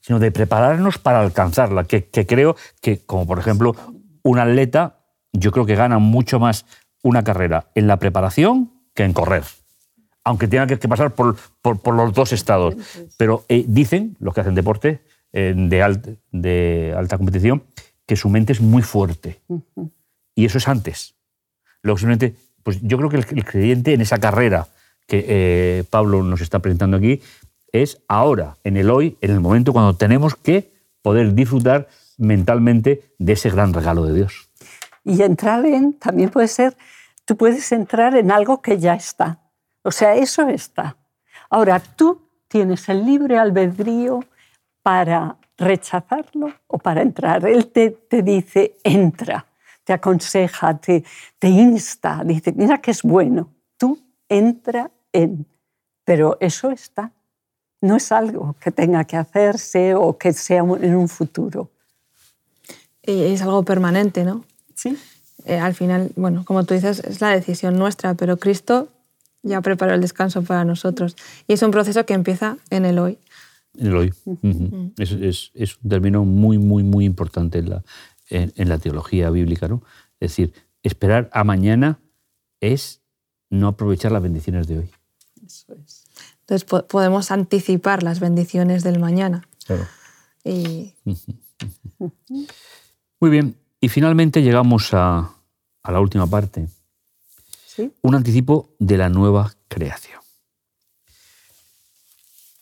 sino 0.00 0.18
de 0.18 0.30
prepararnos 0.30 0.98
para 0.98 1.20
alcanzarla, 1.20 1.84
que, 1.84 2.06
que 2.08 2.26
creo 2.26 2.56
que, 2.80 2.98
como 3.04 3.26
por 3.26 3.38
ejemplo, 3.38 3.74
un 4.22 4.38
atleta, 4.38 4.98
yo 5.32 5.52
creo 5.52 5.66
que 5.66 5.74
gana 5.76 5.98
mucho 5.98 6.38
más 6.40 6.66
una 7.02 7.22
carrera 7.24 7.70
en 7.74 7.86
la 7.86 7.98
preparación 7.98 8.72
que 8.94 9.04
en 9.04 9.12
correr 9.12 9.44
aunque 10.28 10.48
tenga 10.48 10.66
que, 10.66 10.76
pasar 10.88 11.14
por, 11.14 11.36
por- 11.62 11.78
por 11.80 11.94
los 11.94 12.12
dos 12.12 12.32
estados. 12.32 12.74
Pero 13.16 13.44
eh, 13.48 13.64
dicen, 13.68 14.16
los 14.18 14.34
que 14.34 14.40
hacen 14.40 14.56
deporte 14.56 15.04
eh, 15.32 15.54
de, 15.56 15.80
alt- 15.84 16.18
de 16.32 16.92
alta 16.98 17.16
competición, 17.16 17.62
que 18.06 18.16
su 18.16 18.28
mente 18.28 18.52
es 18.52 18.60
muy 18.60 18.82
fuerte. 18.82 19.40
Y 20.34 20.44
eso 20.46 20.58
es 20.58 20.66
antes. 20.66 21.14
Luego 21.80 21.98
simplemente, 21.98 22.34
pues 22.64 22.80
yo 22.82 22.96
creo 22.98 23.08
que 23.08 23.18
el, 23.18 23.26
el 23.38 23.44
creyente 23.44 23.94
en 23.94 24.00
esa 24.00 24.18
carrera 24.18 24.66
que 25.06 25.24
eh, 25.28 25.84
Pablo 25.88 26.22
nos 26.22 26.40
está 26.40 26.58
presentando 26.58 26.96
aquí 26.96 27.20
es 27.82 28.02
ahora, 28.08 28.56
en 28.64 28.76
el 28.76 28.90
hoy, 28.90 29.16
en 29.20 29.30
el 29.32 29.40
momento 29.40 29.72
cuando 29.72 29.96
tenemos 29.96 30.34
que 30.34 30.72
poder 31.02 31.34
disfrutar 31.34 31.88
mentalmente 32.18 33.14
de 33.18 33.32
ese 33.32 33.50
gran 33.50 33.72
regalo 33.72 34.04
de 34.04 34.14
Dios. 34.14 34.48
Y 35.04 35.22
entrar 35.22 35.64
en, 35.66 35.92
también 35.94 36.30
puede 36.30 36.48
ser, 36.48 36.76
tú 37.24 37.36
puedes 37.36 37.70
entrar 37.72 38.16
en 38.16 38.30
algo 38.30 38.60
que 38.62 38.78
ya 38.78 38.94
está. 38.94 39.40
O 39.82 39.90
sea, 39.90 40.16
eso 40.16 40.48
está. 40.48 40.96
Ahora, 41.50 41.78
tú 41.78 42.22
tienes 42.48 42.88
el 42.88 43.04
libre 43.04 43.38
albedrío 43.38 44.24
para 44.82 45.36
rechazarlo 45.56 46.52
o 46.66 46.78
para 46.78 47.02
entrar. 47.02 47.46
Él 47.46 47.68
te, 47.68 47.90
te 47.90 48.22
dice, 48.22 48.76
entra, 48.82 49.46
te 49.84 49.92
aconseja, 49.92 50.76
te, 50.78 51.04
te 51.38 51.48
insta, 51.48 52.22
dice, 52.24 52.52
mira 52.52 52.78
que 52.78 52.90
es 52.90 53.02
bueno, 53.02 53.52
tú 53.76 53.98
entra 54.28 54.90
en. 54.90 54.95
Pero 56.04 56.36
eso 56.40 56.70
está. 56.70 57.12
No 57.80 57.96
es 57.96 58.10
algo 58.12 58.54
que 58.60 58.70
tenga 58.70 59.04
que 59.04 59.16
hacerse 59.16 59.94
o 59.94 60.16
que 60.18 60.32
sea 60.32 60.58
en 60.80 60.94
un 60.96 61.08
futuro. 61.08 61.70
Y 63.04 63.22
es 63.22 63.42
algo 63.42 63.62
permanente, 63.64 64.24
¿no? 64.24 64.44
¿Sí? 64.74 64.96
Eh, 65.44 65.58
al 65.58 65.74
final, 65.74 66.10
bueno, 66.16 66.44
como 66.44 66.64
tú 66.64 66.74
dices, 66.74 67.00
es 67.00 67.20
la 67.20 67.30
decisión 67.30 67.76
nuestra, 67.78 68.14
pero 68.14 68.36
Cristo 68.38 68.88
ya 69.42 69.60
preparó 69.60 69.94
el 69.94 70.00
descanso 70.00 70.42
para 70.42 70.64
nosotros. 70.64 71.14
Y 71.46 71.52
es 71.52 71.62
un 71.62 71.70
proceso 71.70 72.04
que 72.04 72.14
empieza 72.14 72.56
en 72.70 72.84
el 72.84 72.98
hoy. 72.98 73.18
En 73.78 73.86
el 73.88 73.96
hoy. 73.96 74.14
Ujú. 74.24 74.92
es, 74.98 75.12
es- 75.12 75.50
es 75.54 75.76
un 75.82 75.90
término 75.90 76.24
muy, 76.24 76.58
muy, 76.58 76.82
muy 76.82 77.04
importante 77.04 77.58
en 77.58 77.70
la, 77.70 77.84
en, 78.28 78.52
en 78.56 78.68
la 78.68 78.78
teología 78.78 79.30
bíblica. 79.30 79.68
¿no? 79.68 79.82
Es 80.18 80.30
decir, 80.32 80.52
esperar 80.82 81.28
a 81.32 81.44
mañana 81.44 82.00
es 82.60 83.00
no 83.50 83.68
aprovechar 83.68 84.10
las 84.10 84.22
bendiciones 84.22 84.66
de 84.66 84.78
hoy. 84.78 84.90
Eso 85.46 85.74
es. 85.74 86.04
Entonces 86.40 86.64
po- 86.64 86.86
podemos 86.86 87.30
anticipar 87.30 88.02
las 88.02 88.20
bendiciones 88.20 88.82
del 88.82 88.98
mañana. 88.98 89.48
Y 90.44 90.94
Muy 93.20 93.30
bien. 93.30 93.56
Y 93.80 93.88
finalmente 93.88 94.42
llegamos 94.42 94.92
a, 94.92 95.30
a 95.82 95.92
la 95.92 96.00
última 96.00 96.26
parte. 96.26 96.68
¿Sí? 97.66 97.92
Un 98.02 98.14
anticipo 98.14 98.74
de 98.78 98.96
la 98.98 99.08
nueva 99.08 99.52
creación. 99.68 100.20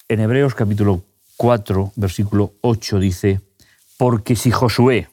En 0.09 0.21
Hebreos 0.21 0.55
capítulo 0.55 1.03
4, 1.37 1.93
versículo 1.97 2.55
8 2.61 2.99
dice, 2.99 3.41
porque 3.97 4.37
si 4.37 4.51
Josué, 4.51 5.09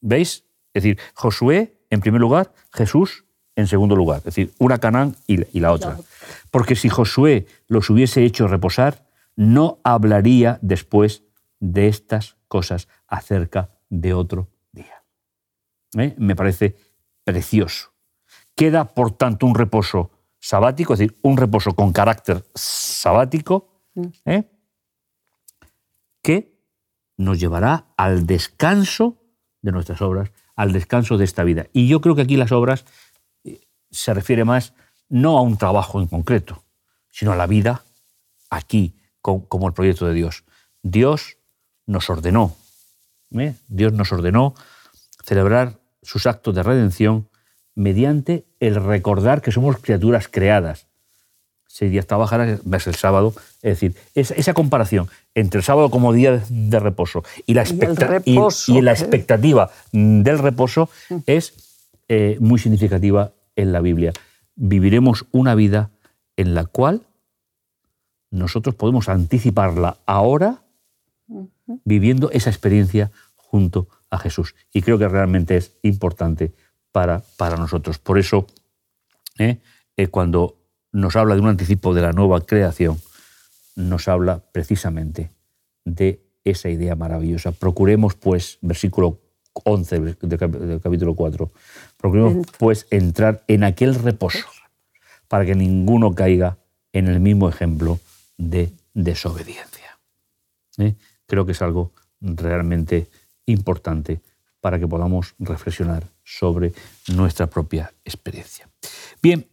¿veis? 0.00 0.44
Es 0.72 0.82
decir, 0.82 0.98
Josué 1.14 1.78
en 1.90 2.00
primer 2.00 2.20
lugar, 2.20 2.52
Jesús 2.72 3.24
en 3.56 3.66
segundo 3.66 3.96
lugar. 3.96 4.18
Es 4.18 4.24
decir, 4.24 4.52
una 4.58 4.78
Canaán 4.78 5.16
y 5.26 5.38
la- 5.38 5.46
y 5.52 5.60
la 5.60 5.72
otra. 5.72 5.98
Porque 6.50 6.76
si 6.76 6.88
Josué 6.88 7.46
los 7.66 7.90
hubiese 7.90 8.24
hecho 8.24 8.46
reposar, 8.46 9.06
no 9.34 9.78
hablaría 9.82 10.58
después 10.62 11.22
de 11.58 11.88
estas 11.88 12.36
cosas 12.48 12.86
acerca 13.08 13.70
de 13.88 14.14
otro 14.14 14.48
día. 14.72 15.02
¿Eh? 15.96 16.14
Me 16.18 16.36
parece 16.36 16.76
precioso. 17.24 17.92
Queda, 18.54 18.84
por 18.94 19.12
tanto, 19.12 19.46
un 19.46 19.54
reposo 19.54 20.10
sabático, 20.38 20.92
es 20.92 21.00
decir, 21.00 21.18
un 21.22 21.36
reposo 21.36 21.74
con 21.74 21.92
carácter 21.92 22.44
sabático, 22.54 23.82
¿eh? 24.24 24.44
que 26.22 26.56
nos 27.16 27.40
llevará 27.40 27.86
al 27.96 28.26
descanso 28.26 29.16
de 29.62 29.72
nuestras 29.72 30.02
obras, 30.02 30.30
al 30.54 30.72
descanso 30.72 31.16
de 31.18 31.24
esta 31.24 31.44
vida. 31.44 31.66
Y 31.72 31.88
yo 31.88 32.00
creo 32.00 32.14
que 32.14 32.22
aquí 32.22 32.36
las 32.36 32.52
obras 32.52 32.84
se 33.96 34.14
refiere 34.14 34.44
más 34.44 34.72
no 35.08 35.38
a 35.38 35.42
un 35.42 35.56
trabajo 35.56 36.00
en 36.00 36.06
concreto, 36.08 36.62
sino 37.10 37.32
a 37.32 37.36
la 37.36 37.46
vida 37.46 37.82
aquí, 38.50 38.94
co- 39.20 39.44
como 39.48 39.66
el 39.68 39.74
proyecto 39.74 40.06
de 40.06 40.14
Dios. 40.14 40.44
Dios 40.82 41.36
nos 41.86 42.10
ordenó, 42.10 42.54
¿eh? 43.32 43.54
Dios 43.68 43.92
nos 43.92 44.12
ordenó 44.12 44.54
celebrar 45.24 45.78
sus 46.02 46.26
actos 46.26 46.54
de 46.54 46.62
redención 46.62 47.28
mediante 47.74 48.44
el 48.60 48.76
recordar 48.76 49.42
que 49.42 49.52
somos 49.52 49.78
criaturas 49.78 50.28
creadas. 50.28 50.86
Seis 51.68 51.90
días 51.90 52.06
trabajarás, 52.06 52.60
ves 52.64 52.86
el 52.86 52.94
sábado. 52.94 53.34
Es 53.62 53.78
decir, 53.80 53.94
es- 54.14 54.30
esa 54.30 54.54
comparación 54.54 55.08
entre 55.34 55.58
el 55.58 55.64
sábado 55.64 55.90
como 55.90 56.12
día 56.12 56.42
de 56.48 56.80
reposo 56.80 57.22
y 57.44 57.54
la, 57.54 57.62
Y 57.64 57.66
el 57.66 57.72
expecta- 57.72 58.06
y- 58.24 58.34
reposo 58.36 58.72
y 58.72 58.80
la 58.80 58.94
que- 58.94 59.00
expectativa 59.00 59.70
mm, 59.92 60.22
del 60.22 60.38
reposo 60.38 60.88
es 61.26 61.54
eh, 62.08 62.36
muy 62.40 62.58
significativa 62.60 63.32
en 63.56 63.72
la 63.72 63.80
Biblia. 63.80 64.12
Viviremos 64.54 65.26
una 65.32 65.54
vida 65.54 65.90
en 66.36 66.54
la 66.54 66.64
cual 66.64 67.06
nosotros 68.30 68.74
podemos 68.74 69.08
anticiparla 69.08 69.98
ahora 70.06 70.62
viviendo 71.84 72.30
esa 72.30 72.50
experiencia 72.50 73.10
junto 73.34 73.88
a 74.10 74.18
Jesús. 74.18 74.54
Y 74.72 74.82
creo 74.82 74.98
que 74.98 75.08
realmente 75.08 75.56
es 75.56 75.76
importante 75.82 76.52
para, 76.92 77.22
para 77.36 77.56
nosotros. 77.56 77.98
Por 77.98 78.18
eso, 78.18 78.46
¿eh? 79.38 79.58
Eh, 79.96 80.08
cuando 80.08 80.58
nos 80.92 81.16
habla 81.16 81.34
de 81.34 81.40
un 81.40 81.48
anticipo 81.48 81.94
de 81.94 82.02
la 82.02 82.12
nueva 82.12 82.40
creación, 82.42 83.00
nos 83.74 84.08
habla 84.08 84.42
precisamente 84.52 85.30
de 85.84 86.22
esa 86.44 86.68
idea 86.68 86.94
maravillosa. 86.94 87.52
Procuremos, 87.52 88.14
pues, 88.14 88.58
versículo 88.60 89.20
11 89.64 90.00
del 90.00 90.38
cap- 90.38 90.50
del 90.50 90.80
capítulo 90.80 91.14
4, 91.14 91.50
procuremos, 91.96 92.46
pues, 92.58 92.86
entrar 92.90 93.42
en 93.48 93.64
aquel 93.64 93.94
reposo 93.94 94.46
para 95.28 95.44
que 95.44 95.54
ninguno 95.54 96.14
caiga 96.14 96.56
en 96.92 97.08
el 97.08 97.20
mismo 97.20 97.48
ejemplo 97.48 97.98
de 98.38 98.72
desobediencia. 98.94 99.98
¿eh? 100.78 100.94
Creo 101.26 101.44
que 101.46 101.52
es 101.52 101.62
algo 101.62 101.92
realmente 102.20 103.08
importante 103.46 104.20
para 104.60 104.78
que 104.78 104.86
podamos 104.88 105.34
reflexionar 105.38 106.04
sobre 106.24 106.72
nuestra 107.08 107.46
propia 107.46 107.92
experiencia. 108.04 108.68
Bien, 109.22 109.46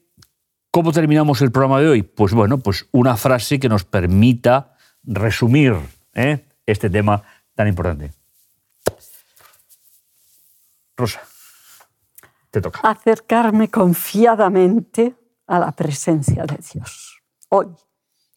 ¿cómo 0.71 0.91
terminamos 0.91 1.41
el 1.41 1.51
programa 1.51 1.79
de 1.81 1.87
hoy? 1.89 2.03
Pues 2.03 2.33
bueno, 2.33 2.57
pues 2.59 2.87
una 2.91 3.15
frase 3.17 3.59
que 3.59 3.69
nos 3.69 3.83
permita 3.83 4.75
resumir 5.03 5.75
¿eh? 6.13 6.45
este 6.65 6.89
tema 6.89 7.23
tan 7.55 7.67
importante. 7.67 8.11
Rosa, 10.95 11.21
te 12.51 12.61
toca. 12.61 12.79
acercarme 12.83 13.69
confiadamente 13.69 15.15
a 15.47 15.59
la 15.59 15.71
presencia 15.71 16.45
de 16.45 16.57
Dios. 16.73 17.21
Hoy, 17.49 17.67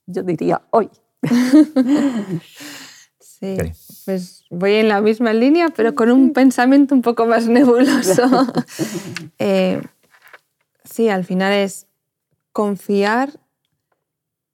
yo 0.07 0.23
diría 0.23 0.62
hoy. 0.71 0.90
sí, 3.19 3.57
pues 4.05 4.45
voy 4.51 4.75
en 4.75 4.88
la 4.88 5.01
misma 5.01 5.33
línea, 5.33 5.69
pero 5.69 5.95
con 5.95 6.11
un 6.11 6.33
pensamiento 6.33 6.95
un 6.95 7.03
poco 7.03 7.27
más 7.27 7.47
nebuloso. 7.49 8.23
Eh, 9.38 9.83
Sí, 10.97 11.09
al 11.09 11.25
final 11.25 11.53
es 11.53 11.87
confiar 12.53 13.40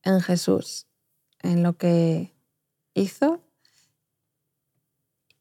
en 0.03 0.21
Jesús, 0.21 0.87
en 1.41 1.63
lo 1.63 1.77
que 1.77 2.35
hizo, 2.95 3.41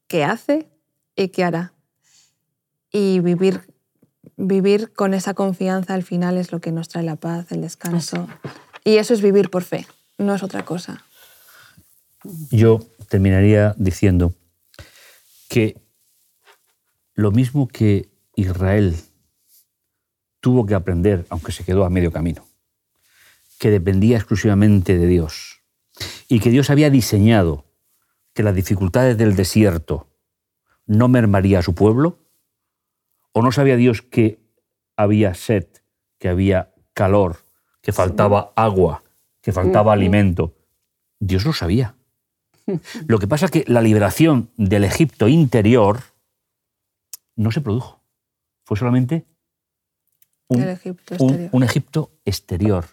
que 0.07 0.23
hace 0.23 0.69
y 1.15 1.29
que 1.29 1.43
hará. 1.43 1.73
Y 2.91 3.19
vivir, 3.19 3.61
vivir 4.37 4.91
con 4.93 5.13
esa 5.13 5.33
confianza 5.33 5.93
al 5.93 6.03
final 6.03 6.37
es 6.37 6.51
lo 6.51 6.59
que 6.59 6.71
nos 6.71 6.89
trae 6.89 7.03
la 7.03 7.15
paz, 7.15 7.51
el 7.51 7.61
descanso. 7.61 8.27
Y 8.83 8.97
eso 8.97 9.13
es 9.13 9.21
vivir 9.21 9.49
por 9.49 9.63
fe, 9.63 9.85
no 10.17 10.35
es 10.35 10.43
otra 10.43 10.65
cosa. 10.65 11.03
Yo 12.51 12.79
terminaría 13.09 13.73
diciendo 13.77 14.33
que 15.49 15.81
lo 17.13 17.31
mismo 17.31 17.67
que 17.67 18.09
Israel 18.35 18.95
tuvo 20.39 20.65
que 20.65 20.75
aprender, 20.75 21.25
aunque 21.29 21.51
se 21.51 21.63
quedó 21.63 21.85
a 21.85 21.89
medio 21.89 22.11
camino, 22.11 22.45
que 23.59 23.69
dependía 23.69 24.17
exclusivamente 24.17 24.97
de 24.97 25.07
Dios 25.07 25.61
y 26.27 26.39
que 26.39 26.49
Dios 26.49 26.69
había 26.69 26.89
diseñado 26.89 27.65
que 28.33 28.43
las 28.43 28.55
dificultades 28.55 29.17
del 29.17 29.35
desierto 29.35 30.07
no 30.87 31.07
mermaría 31.07 31.59
a 31.59 31.61
su 31.61 31.75
pueblo, 31.75 32.17
o 33.33 33.41
no 33.41 33.51
sabía 33.51 33.75
Dios 33.75 34.01
que 34.01 34.39
había 34.97 35.33
sed, 35.33 35.67
que 36.19 36.29
había 36.29 36.73
calor, 36.93 37.37
que 37.81 37.91
faltaba 37.91 38.51
agua, 38.55 39.03
que 39.41 39.51
faltaba 39.51 39.93
alimento. 39.93 40.55
Dios 41.19 41.45
lo 41.45 41.53
sabía. 41.53 41.95
Lo 43.07 43.17
que 43.19 43.27
pasa 43.27 43.45
es 43.45 43.51
que 43.51 43.63
la 43.67 43.81
liberación 43.81 44.51
del 44.57 44.83
Egipto 44.83 45.27
interior 45.27 46.01
no 47.35 47.51
se 47.51 47.61
produjo. 47.61 48.01
Fue 48.65 48.77
solamente 48.77 49.25
un, 50.47 50.61
El 50.61 50.69
Egipto 50.69 51.15
un- 51.19 51.29
exterior. 51.29 51.49
un 51.53 51.63
Egipto 51.63 52.11
exterior. 52.25 52.85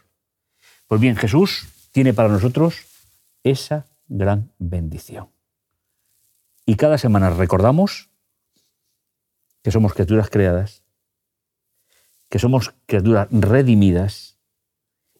Pues 0.86 1.00
bien, 1.00 1.16
Jesús 1.16 1.68
tiene 1.92 2.14
para 2.14 2.28
nosotros 2.30 2.86
esa 3.42 3.86
gran 4.06 4.52
bendición. 4.58 5.28
Y 6.64 6.76
cada 6.76 6.96
semana 6.98 7.30
recordamos 7.30 8.08
que 9.62 9.70
somos 9.70 9.92
criaturas 9.94 10.30
creadas, 10.30 10.82
que 12.28 12.38
somos 12.38 12.74
criaturas 12.86 13.28
redimidas 13.30 14.38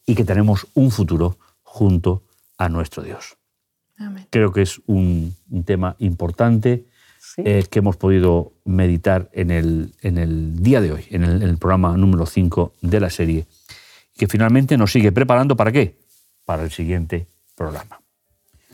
y 0.05 0.15
que 0.15 0.25
tenemos 0.25 0.67
un 0.73 0.91
futuro 0.91 1.37
junto 1.63 2.23
a 2.57 2.69
nuestro 2.69 3.03
Dios. 3.03 3.37
Amén. 3.97 4.27
Creo 4.29 4.51
que 4.51 4.61
es 4.61 4.81
un, 4.87 5.35
un 5.49 5.63
tema 5.63 5.95
importante 5.99 6.85
Sí. 7.21 7.43
eh, 7.45 7.65
que 7.69 7.79
hemos 7.79 7.97
podido 7.97 8.53
meditar 8.63 9.29
en 9.33 9.51
el, 9.51 9.93
en 10.01 10.17
el 10.17 10.63
día 10.63 10.79
de 10.81 10.93
hoy, 10.93 11.05
en 11.11 11.23
el, 11.25 11.43
en 11.43 11.49
el 11.49 11.57
programa 11.57 11.95
número 11.97 12.25
5 12.25 12.75
de 12.81 12.99
la 13.01 13.09
serie, 13.09 13.45
que 14.17 14.27
finalmente 14.27 14.77
nos 14.77 14.91
sigue 14.93 15.11
preparando 15.11 15.55
para 15.57 15.71
qué? 15.71 15.99
Para 16.45 16.63
el 16.63 16.71
siguiente 16.71 17.27
programa. 17.55 18.01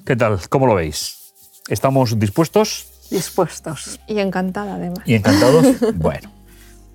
¿Qué 0.06 0.16
tal? 0.16 0.40
¿Cómo 0.48 0.68
lo 0.68 0.76
veis? 0.76 1.34
¿Estamos 1.68 2.18
dispuestos 2.20 2.88
Dispuestos. 3.10 4.00
Y 4.08 4.20
encantada 4.20 4.76
además. 4.76 5.00
y 5.06 5.16
encantados? 5.16 5.66
bueno, 5.96 6.30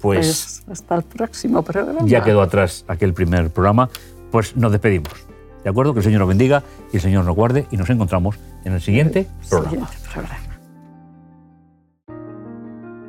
pues 0.00 0.62
Pues 0.62 0.62
hasta 0.70 0.96
el 0.96 1.02
próximo 1.02 1.62
programa. 1.62 2.00
ya 2.04 2.22
quedó 2.22 2.42
atrás 2.42 2.84
aquel 2.88 3.14
primer 3.14 3.50
programa, 3.50 3.88
pues 4.30 4.56
nos 4.56 4.72
despedimos. 4.72 5.12
¿De 5.62 5.70
acuerdo? 5.70 5.92
Que 5.92 6.00
el 6.00 6.04
Señor 6.04 6.20
nos 6.20 6.28
bendiga 6.28 6.62
y 6.92 6.96
el 6.96 7.02
Señor 7.02 7.24
nos 7.24 7.36
guarde 7.36 7.66
y 7.70 7.76
nos 7.76 7.90
encontramos 7.90 8.36
en 8.64 8.72
el 8.72 8.80
siguiente 8.80 9.26
programa. 9.48 9.88
Siguiente 9.88 10.08
programa. 10.12 10.38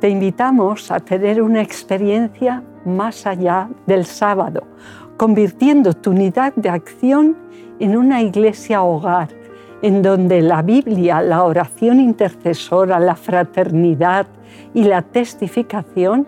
Te 0.00 0.08
invitamos 0.08 0.90
a 0.90 0.98
tener 1.00 1.40
una 1.40 1.62
experiencia 1.62 2.62
más 2.84 3.24
allá 3.26 3.68
del 3.86 4.04
sábado, 4.04 4.66
convirtiendo 5.16 5.94
tu 5.94 6.10
unidad 6.10 6.52
de 6.56 6.68
acción 6.68 7.36
en 7.78 7.96
una 7.96 8.20
iglesia 8.20 8.82
hogar, 8.82 9.28
en 9.82 10.00
donde 10.00 10.40
la 10.40 10.62
Biblia, 10.62 11.20
la 11.20 11.44
oración 11.44 12.00
intercesora, 12.00 12.98
la 13.00 13.16
fraternidad 13.16 14.26
y 14.72 14.84
la 14.84 15.02
testificación 15.02 16.26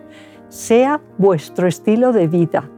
sea 0.48 1.00
vuestro 1.18 1.66
estilo 1.66 2.12
de 2.12 2.26
vida. 2.26 2.68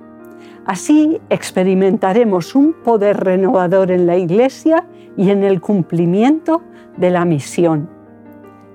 Así 0.67 1.21
experimentaremos 1.31 2.55
un 2.55 2.73
poder 2.73 3.19
renovador 3.19 3.91
en 3.91 4.07
la 4.07 4.17
Iglesia 4.17 4.85
y 5.17 5.31
en 5.31 5.45
el 5.45 5.61
cumplimiento 5.61 6.63
de 6.97 7.11
la 7.11 7.25
misión. 7.25 7.89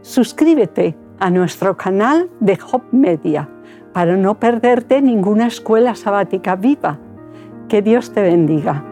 Suscríbete 0.01 0.95
a 1.19 1.29
nuestro 1.29 1.77
canal 1.77 2.29
de 2.39 2.57
Hop 2.71 2.83
Media 2.91 3.49
para 3.93 4.15
no 4.15 4.39
perderte 4.39 5.01
ninguna 5.01 5.47
escuela 5.47 5.95
sabática 5.95 6.55
viva. 6.55 6.97
Que 7.67 7.81
Dios 7.81 8.11
te 8.11 8.21
bendiga. 8.21 8.90